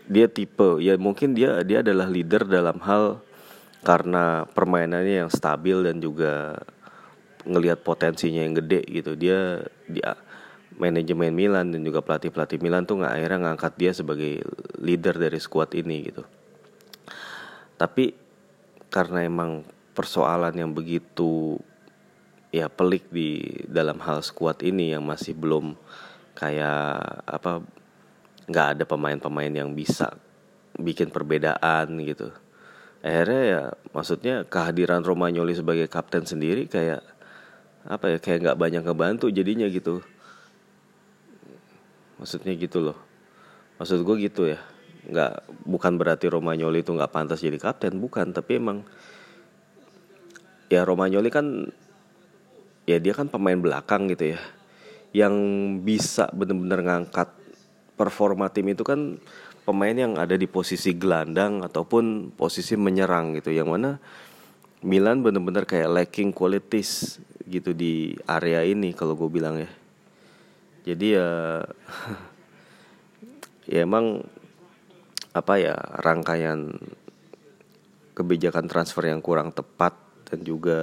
dia 0.07 0.27
tipe 0.29 0.79
ya 0.79 0.95
mungkin 0.95 1.33
dia 1.33 1.65
dia 1.65 1.81
adalah 1.83 2.07
leader 2.07 2.47
dalam 2.47 2.79
hal 2.79 3.19
karena 3.81 4.45
permainannya 4.51 5.25
yang 5.25 5.31
stabil 5.31 5.83
dan 5.83 5.97
juga 5.99 6.57
ngelihat 7.47 7.81
potensinya 7.81 8.43
yang 8.45 8.55
gede 8.55 8.81
gitu. 8.87 9.17
Dia 9.17 9.65
dia 9.89 10.15
manajemen 10.77 11.33
Milan 11.33 11.73
dan 11.73 11.81
juga 11.81 12.05
pelatih 12.05 12.29
pelatih 12.29 12.61
Milan 12.61 12.85
tuh 12.85 13.01
nggak 13.01 13.13
akhirnya 13.17 13.39
ngangkat 13.49 13.73
dia 13.79 13.91
sebagai 13.91 14.45
leader 14.77 15.17
dari 15.17 15.39
skuad 15.41 15.73
ini 15.73 16.13
gitu. 16.13 16.23
Tapi 17.77 18.13
karena 18.93 19.25
emang 19.25 19.65
persoalan 19.97 20.53
yang 20.53 20.71
begitu 20.73 21.57
ya 22.51 22.71
pelik 22.71 23.11
di 23.11 23.43
dalam 23.67 23.99
hal 23.99 24.23
skuad 24.23 24.63
ini 24.63 24.95
yang 24.95 25.03
masih 25.03 25.35
belum 25.35 25.75
kayak 26.37 27.27
apa 27.27 27.65
nggak 28.47 28.67
ada 28.77 28.83
pemain-pemain 28.87 29.51
yang 29.51 29.75
bisa 29.75 30.15
bikin 30.79 31.11
perbedaan 31.11 31.99
gitu. 32.05 32.31
Akhirnya 33.03 33.41
ya 33.43 33.61
maksudnya 33.91 34.35
kehadiran 34.47 35.03
Romagnoli 35.03 35.53
sebagai 35.53 35.89
kapten 35.91 36.23
sendiri 36.23 36.65
kayak 36.69 37.03
apa 37.87 38.15
ya 38.15 38.17
kayak 38.19 38.39
nggak 38.43 38.59
banyak 38.59 38.83
ngebantu 38.83 39.27
jadinya 39.33 39.67
gitu. 39.67 39.99
Maksudnya 42.17 42.53
gitu 42.57 42.81
loh. 42.81 42.97
Maksud 43.77 44.01
gue 44.01 44.15
gitu 44.23 44.49
ya. 44.49 44.59
Nggak 45.07 45.33
bukan 45.67 45.93
berarti 45.99 46.25
Romagnoli 46.31 46.81
itu 46.81 46.91
nggak 46.95 47.13
pantas 47.13 47.43
jadi 47.43 47.59
kapten 47.59 47.99
bukan. 47.99 48.31
Tapi 48.33 48.51
emang 48.57 48.87
ya 50.67 50.83
Romagnoli 50.83 51.29
kan 51.31 51.69
ya 52.87 52.97
dia 53.03 53.13
kan 53.13 53.27
pemain 53.27 53.59
belakang 53.59 54.07
gitu 54.07 54.33
ya. 54.33 54.41
Yang 55.11 55.35
bisa 55.83 56.31
bener-bener 56.31 56.81
ngangkat 56.87 57.29
performa 57.99 58.47
tim 58.47 58.71
itu 58.71 58.87
kan 58.87 59.19
pemain 59.67 59.93
yang 59.93 60.15
ada 60.15 60.39
di 60.39 60.47
posisi 60.47 60.95
gelandang 60.95 61.61
ataupun 61.67 62.31
posisi 62.31 62.79
menyerang 62.79 63.35
gitu. 63.35 63.51
Yang 63.51 63.69
mana 63.69 63.91
Milan 64.87 65.19
benar-benar 65.19 65.67
kayak 65.67 65.91
lacking 65.91 66.31
qualities 66.31 67.19
gitu 67.43 67.75
di 67.75 68.15
area 68.23 68.63
ini 68.63 68.95
kalau 68.95 69.19
gue 69.19 69.27
bilang 69.27 69.59
ya. 69.59 69.69
Jadi 70.87 71.07
ya 71.19 71.29
ya 73.71 73.79
emang 73.83 74.23
apa 75.35 75.53
ya 75.59 75.75
rangkaian 75.75 76.71
kebijakan 78.15 78.65
transfer 78.65 79.05
yang 79.05 79.19
kurang 79.21 79.51
tepat 79.51 79.93
dan 80.25 80.41
juga 80.41 80.79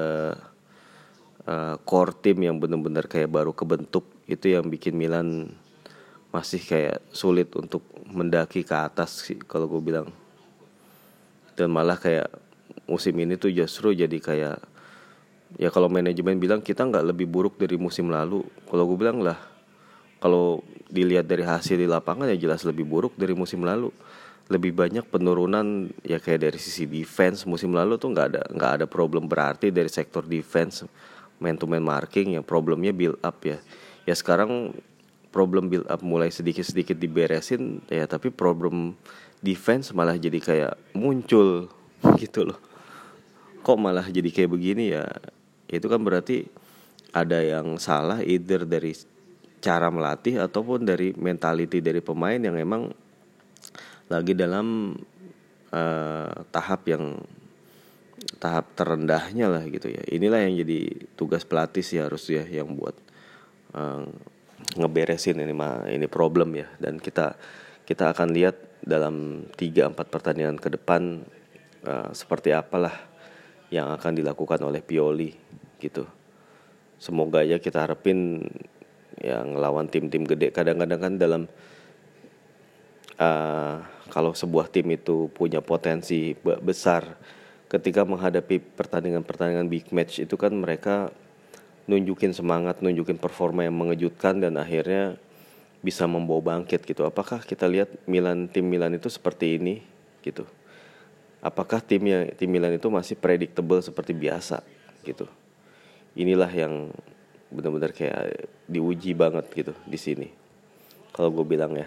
uh, 1.49 1.77
core 1.85 2.13
team 2.17 2.45
yang 2.45 2.57
benar-benar 2.61 3.09
kayak 3.09 3.31
baru 3.31 3.53
kebentuk 3.53 4.05
itu 4.25 4.53
yang 4.53 4.69
bikin 4.69 4.97
Milan 4.97 5.53
masih 6.35 6.59
kayak 6.59 6.99
sulit 7.15 7.53
untuk 7.55 7.85
mendaki 8.11 8.67
ke 8.67 8.75
atas 8.75 9.31
sih 9.31 9.39
kalau 9.47 9.71
gue 9.71 9.81
bilang. 9.81 10.09
Dan 11.55 11.71
malah 11.71 11.95
kayak 11.95 12.27
musim 12.91 13.15
ini 13.23 13.39
tuh 13.39 13.55
justru 13.55 13.95
jadi 13.95 14.19
kayak 14.19 14.59
ya 15.55 15.69
kalau 15.71 15.87
manajemen 15.87 16.35
bilang 16.43 16.59
kita 16.59 16.83
nggak 16.83 17.15
lebih 17.15 17.31
buruk 17.31 17.55
dari 17.55 17.79
musim 17.79 18.11
lalu. 18.11 18.43
Kalau 18.67 18.85
gue 18.91 18.99
bilang 18.99 19.23
lah 19.23 19.39
kalau 20.19 20.65
dilihat 20.91 21.29
dari 21.29 21.47
hasil 21.47 21.79
di 21.79 21.87
lapangan 21.87 22.27
ya 22.33 22.39
jelas 22.49 22.67
lebih 22.67 22.83
buruk 22.83 23.15
dari 23.15 23.37
musim 23.37 23.63
lalu. 23.63 23.95
Lebih 24.45 24.77
banyak 24.77 25.09
penurunan 25.09 25.89
ya 26.05 26.21
kayak 26.21 26.51
dari 26.51 26.59
sisi 26.61 26.85
defense 26.85 27.49
musim 27.49 27.73
lalu 27.73 27.97
tuh 27.97 28.13
nggak 28.13 28.27
ada 28.29 28.43
nggak 28.53 28.73
ada 28.81 28.87
problem 28.91 29.25
berarti 29.25 29.73
dari 29.73 29.89
sektor 29.89 30.21
defense 30.27 30.85
man 31.45 31.61
to 31.61 31.69
man 31.69 31.85
marking 31.85 32.33
ya 32.33 32.41
problemnya 32.41 32.97
build 32.97 33.21
up 33.21 33.45
ya. 33.45 33.61
Ya 34.09 34.17
sekarang 34.17 34.73
problem 35.29 35.69
build 35.69 35.85
up 35.93 36.01
mulai 36.01 36.33
sedikit-sedikit 36.33 36.97
diberesin 36.97 37.85
ya 37.93 38.09
tapi 38.09 38.33
problem 38.33 38.97
defense 39.45 39.93
malah 39.93 40.17
jadi 40.17 40.41
kayak 40.41 40.75
muncul 40.97 41.69
gitu 42.23 42.49
loh. 42.49 42.61
Kok 43.61 43.77
malah 43.77 44.09
jadi 44.09 44.33
kayak 44.33 44.51
begini 44.57 44.97
ya? 44.97 45.05
Itu 45.69 45.93
kan 45.93 46.01
berarti 46.01 46.49
ada 47.13 47.45
yang 47.45 47.77
salah 47.77 48.25
either 48.25 48.65
dari 48.65 48.97
cara 49.61 49.89
melatih 49.89 50.41
ataupun 50.41 50.85
dari 50.85 51.17
mentality 51.17 51.81
dari 51.81 52.05
pemain 52.05 52.37
yang 52.37 52.57
emang 52.61 52.93
lagi 54.13 54.37
dalam 54.37 54.93
uh, 55.73 56.33
tahap 56.53 56.85
yang 56.85 57.17
tahap 58.41 58.73
terendahnya 58.77 59.49
lah 59.49 59.65
gitu 59.69 59.93
ya. 59.93 60.03
Inilah 60.11 60.45
yang 60.45 60.61
jadi 60.65 61.09
tugas 61.17 61.45
pelatih 61.45 61.85
sih 61.85 62.01
harus 62.01 62.29
ya 62.29 62.45
yang 62.45 62.73
buat 62.77 62.97
uh, 63.77 64.05
ngeberesin 64.77 65.41
ini 65.41 65.55
mah 65.55 65.89
ini 65.89 66.09
problem 66.09 66.57
ya. 66.57 66.69
Dan 66.81 67.01
kita 67.01 67.37
kita 67.85 68.17
akan 68.17 68.33
lihat 68.33 68.57
dalam 68.85 69.49
3 69.57 69.93
4 69.93 69.97
pertandingan 69.97 70.57
ke 70.61 70.73
depan 70.73 71.25
uh, 71.85 72.11
seperti 72.13 72.53
apalah 72.53 72.93
yang 73.73 73.93
akan 73.93 74.13
dilakukan 74.17 74.61
oleh 74.65 74.85
Pioli 74.85 75.33
gitu. 75.81 76.05
Semoga 77.01 77.45
aja 77.45 77.61
kita 77.61 77.85
harapin 77.85 78.41
yang 79.21 79.57
ngelawan 79.57 79.89
tim-tim 79.89 80.25
gede. 80.25 80.53
Kadang-kadang 80.53 81.01
kan 81.01 81.15
dalam 81.21 81.43
uh, 83.21 83.77
kalau 84.09 84.33
sebuah 84.33 84.71
tim 84.71 84.89
itu 84.95 85.29
punya 85.33 85.61
potensi 85.65 86.33
besar 86.43 87.19
ketika 87.69 88.05
menghadapi 88.05 88.61
pertandingan-pertandingan 88.77 89.69
big 89.69 89.89
match 89.91 90.21
itu 90.23 90.37
kan 90.37 90.53
mereka 90.55 91.11
nunjukin 91.85 92.33
semangat, 92.33 92.81
nunjukin 92.81 93.21
performa 93.21 93.65
yang 93.65 93.77
mengejutkan 93.77 94.41
dan 94.41 94.57
akhirnya 94.57 95.21
bisa 95.85 96.09
membawa 96.09 96.57
bangkit 96.57 96.89
gitu. 96.89 97.05
Apakah 97.05 97.45
kita 97.45 97.69
lihat 97.69 97.93
Milan 98.09 98.49
tim 98.49 98.65
Milan 98.65 98.97
itu 98.97 99.13
seperti 99.13 99.61
ini 99.61 99.85
gitu? 100.25 100.49
Apakah 101.45 101.85
timnya 101.85 102.25
tim 102.33 102.49
Milan 102.49 102.73
itu 102.73 102.89
masih 102.89 103.21
predictable 103.21 103.85
seperti 103.85 104.17
biasa 104.17 104.65
gitu? 105.05 105.29
Inilah 106.17 106.49
yang 106.49 106.89
benar-benar 107.53 107.93
kayak 107.93 108.49
diuji 108.65 109.13
banget 109.13 109.45
gitu 109.53 109.77
di 109.85 109.99
sini. 110.01 110.29
Kalau 111.13 111.29
gue 111.29 111.45
bilang 111.45 111.77
ya 111.77 111.87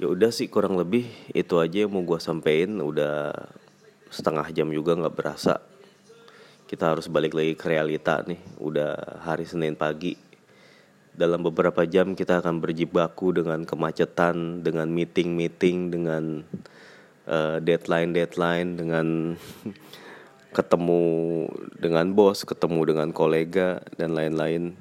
ya 0.00 0.08
udah 0.08 0.32
sih 0.32 0.48
kurang 0.48 0.80
lebih 0.80 1.04
itu 1.36 1.60
aja 1.60 1.84
yang 1.84 1.92
mau 1.92 2.00
gue 2.00 2.16
sampein 2.16 2.72
udah 2.80 3.36
setengah 4.10 4.50
jam 4.50 4.68
juga 4.68 4.98
nggak 4.98 5.16
berasa. 5.16 5.62
Kita 6.66 6.94
harus 6.94 7.06
balik 7.06 7.34
lagi 7.34 7.54
ke 7.54 7.66
realita 7.70 8.22
nih. 8.26 8.38
Udah 8.58 9.22
hari 9.22 9.46
Senin 9.46 9.78
pagi. 9.78 10.18
Dalam 11.10 11.42
beberapa 11.42 11.82
jam 11.86 12.14
kita 12.14 12.38
akan 12.42 12.62
berjibaku 12.62 13.34
dengan 13.34 13.66
kemacetan 13.66 14.62
dengan 14.62 14.86
meeting 14.86 15.34
meeting 15.34 15.90
dengan 15.90 16.46
uh, 17.26 17.34
eh, 17.34 17.56
deadline 17.62 18.14
deadline 18.14 18.78
dengan 18.78 19.06
ketemu 20.56 21.02
dengan 21.78 22.06
bos 22.14 22.42
ketemu 22.46 22.94
dengan 22.94 23.08
kolega 23.10 23.82
dan 23.98 24.14
lain-lain. 24.14 24.74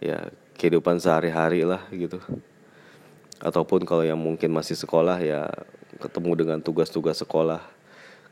Ya 0.00 0.32
kehidupan 0.56 1.00
sehari-hari 1.00 1.68
lah 1.68 1.84
gitu. 1.92 2.20
Ataupun 3.36 3.84
kalau 3.84 4.00
yang 4.00 4.16
mungkin 4.16 4.48
masih 4.48 4.76
sekolah 4.80 5.20
ya 5.20 5.44
ketemu 6.00 6.32
dengan 6.40 6.58
tugas-tugas 6.64 7.20
sekolah 7.20 7.75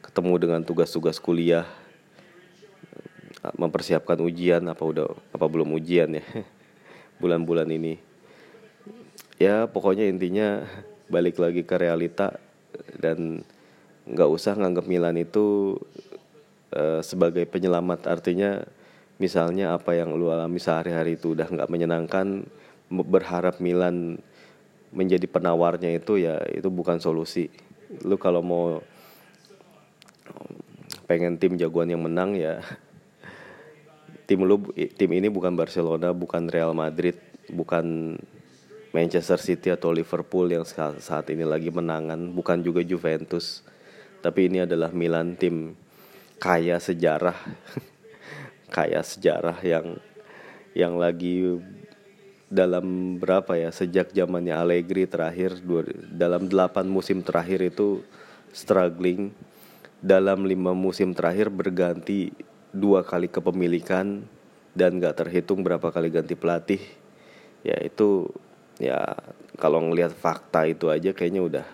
ketemu 0.04 0.34
dengan 0.36 0.60
tugas-tugas 0.60 1.16
kuliah 1.16 1.64
mempersiapkan 3.56 4.20
ujian 4.24 4.64
apa 4.68 4.80
udah 4.80 5.08
apa 5.32 5.46
belum 5.48 5.76
ujian 5.76 6.16
ya 6.16 6.24
bulan-bulan 7.20 7.68
ini. 7.72 8.00
Ya 9.36 9.68
pokoknya 9.68 10.08
intinya 10.08 10.64
balik 11.08 11.36
lagi 11.40 11.66
ke 11.66 11.76
realita 11.76 12.40
dan 12.96 13.44
nggak 14.08 14.30
usah 14.30 14.56
nganggap 14.56 14.86
Milan 14.88 15.16
itu 15.20 15.76
uh, 16.72 17.00
sebagai 17.04 17.44
penyelamat. 17.44 18.08
Artinya 18.08 18.64
misalnya 19.20 19.76
apa 19.76 19.92
yang 19.92 20.16
lu 20.16 20.32
alami 20.32 20.60
sehari-hari 20.60 21.20
itu 21.20 21.36
udah 21.36 21.48
nggak 21.48 21.68
menyenangkan 21.68 22.48
berharap 22.88 23.60
Milan 23.60 24.20
menjadi 24.94 25.26
penawarnya 25.26 25.90
itu 25.98 26.22
ya 26.22 26.40
itu 26.48 26.70
bukan 26.70 27.02
solusi. 27.02 27.50
Lu 28.06 28.16
kalau 28.16 28.40
mau 28.40 28.80
pengen 31.04 31.36
tim 31.36 31.56
jagoan 31.60 31.92
yang 31.92 32.02
menang 32.02 32.36
ya. 32.36 32.60
Tim 34.24 34.40
lu 34.44 34.72
tim 34.74 35.10
ini 35.12 35.28
bukan 35.28 35.52
Barcelona 35.52 36.16
bukan 36.16 36.48
Real 36.48 36.72
Madrid 36.72 37.20
bukan 37.52 38.16
Manchester 38.94 39.36
City 39.36 39.68
atau 39.68 39.92
Liverpool 39.92 40.48
yang 40.48 40.64
saat 40.64 41.28
ini 41.28 41.44
lagi 41.44 41.68
menangan 41.68 42.32
bukan 42.32 42.64
juga 42.64 42.80
Juventus. 42.80 43.60
Tapi 44.24 44.48
ini 44.48 44.64
adalah 44.64 44.88
Milan 44.94 45.36
tim 45.36 45.76
kaya 46.40 46.80
sejarah 46.80 47.36
kaya 48.74 49.04
sejarah 49.04 49.60
yang 49.60 50.00
yang 50.74 50.96
lagi 50.98 51.60
dalam 52.50 53.16
berapa 53.18 53.58
ya 53.58 53.70
sejak 53.74 54.14
zamannya 54.14 54.54
Allegri 54.54 55.10
terakhir 55.10 55.58
dalam 56.14 56.46
delapan 56.46 56.86
musim 56.86 57.22
terakhir 57.22 57.60
itu 57.66 58.02
struggling 58.54 59.34
dalam 60.04 60.44
lima 60.44 60.76
musim 60.76 61.16
terakhir 61.16 61.48
berganti 61.48 62.28
dua 62.76 63.00
kali 63.00 63.32
kepemilikan 63.32 64.20
dan 64.76 65.00
gak 65.00 65.24
terhitung 65.24 65.64
berapa 65.64 65.88
kali 65.88 66.12
ganti 66.12 66.36
pelatih. 66.36 66.82
Ya 67.64 67.80
itu 67.80 68.28
ya 68.76 69.16
kalau 69.56 69.80
ngelihat 69.80 70.12
fakta 70.12 70.68
itu 70.68 70.92
aja 70.92 71.16
kayaknya 71.16 71.40
udah 71.40 71.66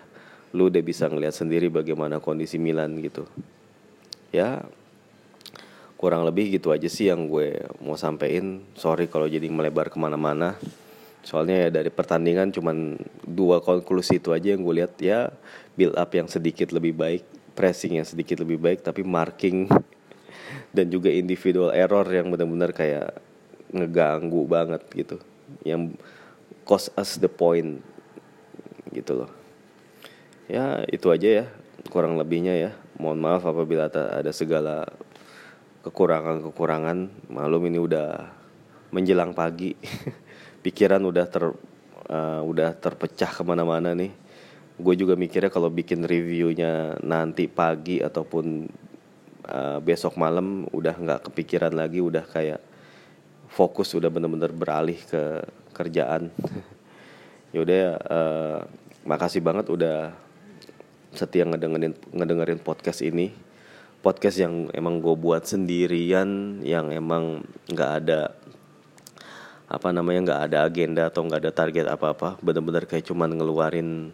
lu 0.55 0.71
udah 0.71 0.79
bisa 0.79 1.11
ngelihat 1.11 1.35
sendiri 1.35 1.67
bagaimana 1.67 2.23
kondisi 2.23 2.55
Milan 2.55 3.03
gitu. 3.03 3.27
Ya 4.31 4.63
kurang 5.99 6.23
lebih 6.23 6.55
gitu 6.55 6.71
aja 6.71 6.87
sih 6.87 7.11
yang 7.11 7.27
gue 7.27 7.67
mau 7.83 7.99
sampein. 7.99 8.63
Sorry 8.79 9.11
kalau 9.11 9.27
jadi 9.27 9.51
melebar 9.51 9.91
ke 9.91 9.99
mana-mana. 9.99 10.55
Soalnya 11.27 11.67
ya 11.67 11.83
dari 11.83 11.91
pertandingan 11.91 12.55
cuman 12.55 12.95
dua 13.27 13.59
konklusi 13.59 14.23
itu 14.23 14.31
aja 14.31 14.55
yang 14.55 14.63
gue 14.63 14.75
lihat. 14.79 14.95
Ya 15.03 15.35
build 15.75 15.99
up 15.99 16.15
yang 16.15 16.31
sedikit 16.31 16.71
lebih 16.71 16.95
baik 16.95 17.30
pressing 17.61 18.01
yang 18.01 18.07
sedikit 18.09 18.41
lebih 18.41 18.57
baik 18.57 18.81
tapi 18.81 19.05
marking 19.05 19.69
dan 20.75 20.89
juga 20.89 21.13
individual 21.13 21.69
error 21.69 22.01
yang 22.09 22.33
benar-benar 22.33 22.73
kayak 22.73 23.21
ngeganggu 23.69 24.49
banget 24.49 24.81
gitu. 24.97 25.21
Yang 25.61 25.93
cost 26.65 26.89
us 26.97 27.21
the 27.21 27.29
point 27.29 27.85
gitu 28.89 29.21
loh. 29.21 29.31
Ya 30.49 30.81
itu 30.89 31.13
aja 31.13 31.45
ya 31.45 31.45
kurang 31.93 32.17
lebihnya 32.17 32.57
ya. 32.57 32.73
Mohon 32.97 33.19
maaf 33.21 33.45
apabila 33.45 33.93
ada 33.93 34.33
segala 34.33 34.89
kekurangan-kekurangan. 35.85 37.29
Malum 37.29 37.69
ini 37.69 37.77
udah 37.77 38.25
menjelang 38.89 39.37
pagi. 39.37 39.77
Pikiran 40.65 41.05
udah 41.05 41.25
ter 41.29 41.45
uh, 42.09 42.41
udah 42.41 42.73
terpecah 42.73 43.29
ke 43.29 43.41
mana-mana 43.45 43.93
nih 43.93 44.20
gue 44.81 44.95
juga 44.97 45.13
mikirnya 45.13 45.53
kalau 45.53 45.69
bikin 45.69 46.03
reviewnya 46.03 46.97
nanti 47.05 47.45
pagi 47.45 48.01
ataupun 48.01 48.67
uh, 49.47 49.79
besok 49.79 50.17
malam 50.17 50.65
udah 50.73 50.97
nggak 50.97 51.31
kepikiran 51.31 51.71
lagi 51.71 52.01
udah 52.01 52.25
kayak 52.25 52.59
fokus 53.51 53.93
udah 53.93 54.09
bener-bener 54.09 54.49
beralih 54.51 54.97
ke 54.97 55.45
kerjaan. 55.75 56.33
Yaudah 57.55 57.83
uh, 58.07 58.59
makasih 59.03 59.43
banget 59.43 59.67
udah 59.69 60.15
setia 61.11 61.43
ngedengerin 61.43 61.93
ngedengerin 62.15 62.59
podcast 62.63 63.03
ini. 63.03 63.31
Podcast 64.01 64.41
yang 64.41 64.73
emang 64.73 64.97
gue 64.97 65.13
buat 65.13 65.45
sendirian 65.45 66.63
yang 66.65 66.89
emang 66.89 67.45
nggak 67.69 67.91
ada 68.01 68.33
apa 69.71 69.87
namanya 69.93 70.19
nggak 70.25 70.41
ada 70.51 70.57
agenda 70.67 71.03
atau 71.07 71.23
nggak 71.23 71.47
ada 71.47 71.51
target 71.53 71.85
apa-apa 71.87 72.35
bener-bener 72.43 72.83
kayak 72.83 73.07
cuman 73.07 73.31
ngeluarin 73.31 74.11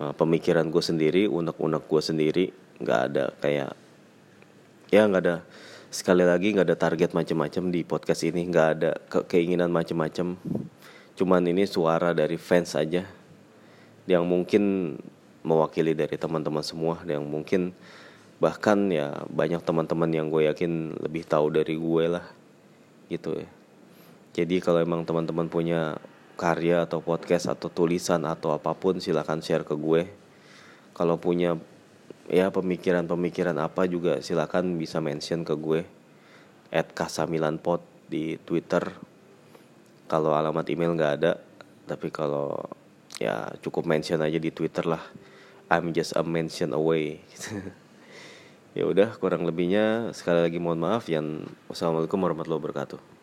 uh, 0.00 0.12
pemikiran 0.14 0.68
gue 0.70 0.82
sendiri 0.82 1.22
unek-unek 1.26 1.84
gue 1.86 2.02
sendiri 2.02 2.44
nggak 2.80 3.00
ada 3.10 3.24
kayak 3.38 3.72
ya 4.90 5.06
nggak 5.06 5.22
ada 5.22 5.36
sekali 5.90 6.26
lagi 6.26 6.54
nggak 6.54 6.66
ada 6.70 6.78
target 6.78 7.10
macam-macam 7.14 7.64
di 7.70 7.80
podcast 7.86 8.26
ini 8.26 8.46
nggak 8.50 8.68
ada 8.78 8.90
ke 9.06 9.18
keinginan 9.30 9.70
macam-macam 9.70 10.34
cuman 11.14 11.42
ini 11.46 11.66
suara 11.70 12.10
dari 12.10 12.34
fans 12.34 12.74
aja 12.74 13.06
yang 14.04 14.26
mungkin 14.26 14.94
mewakili 15.44 15.94
dari 15.94 16.16
teman-teman 16.16 16.64
semua 16.64 16.98
yang 17.06 17.22
mungkin 17.22 17.76
bahkan 18.42 18.90
ya 18.90 19.22
banyak 19.30 19.62
teman-teman 19.62 20.10
yang 20.10 20.26
gue 20.28 20.50
yakin 20.50 20.98
lebih 20.98 21.24
tahu 21.24 21.54
dari 21.54 21.78
gue 21.78 22.04
lah 22.10 22.26
gitu 23.08 23.38
ya. 23.38 23.48
Jadi 24.34 24.58
kalau 24.58 24.82
emang 24.82 25.06
teman-teman 25.06 25.46
punya 25.46 25.94
karya 26.34 26.84
atau 26.84 26.98
podcast 26.98 27.50
atau 27.50 27.70
tulisan 27.70 28.22
atau 28.26 28.54
apa 28.54 28.74
pun 28.74 28.98
silahkan 28.98 29.38
share 29.38 29.62
ke 29.62 29.74
gue. 29.78 30.10
Kalau 30.94 31.18
punya 31.18 31.58
ya 32.30 32.50
pemikiran-pemikiran 32.50 33.54
apa 33.58 33.86
juga 33.86 34.22
silahkan 34.22 34.62
bisa 34.74 34.98
mention 34.98 35.46
ke 35.46 35.54
gue. 35.54 35.82
At 36.74 36.90
kasamilanpot 36.90 37.82
di 38.10 38.38
twitter. 38.42 38.94
Kalau 40.10 40.34
alamat 40.34 40.66
email 40.70 40.94
nggak 40.94 41.14
ada 41.22 41.32
tapi 41.84 42.08
kalau 42.10 42.58
ya 43.20 43.52
cukup 43.62 43.86
mention 43.86 44.20
aja 44.22 44.36
di 44.36 44.50
twitter 44.50 44.86
lah. 44.86 45.02
I'm 45.70 45.96
just 45.96 46.12
a 46.18 46.22
mention 46.22 46.74
away. 46.74 47.24
Ya 48.74 48.90
udah 48.90 49.14
kurang 49.22 49.46
lebihnya 49.46 50.10
sekali 50.10 50.42
lagi 50.42 50.58
mohon 50.58 50.82
maaf 50.82 51.06
yang 51.06 51.46
wassalamualaikum 51.70 52.18
warahmatullahi 52.18 52.58
wabarakatuh 52.58 52.98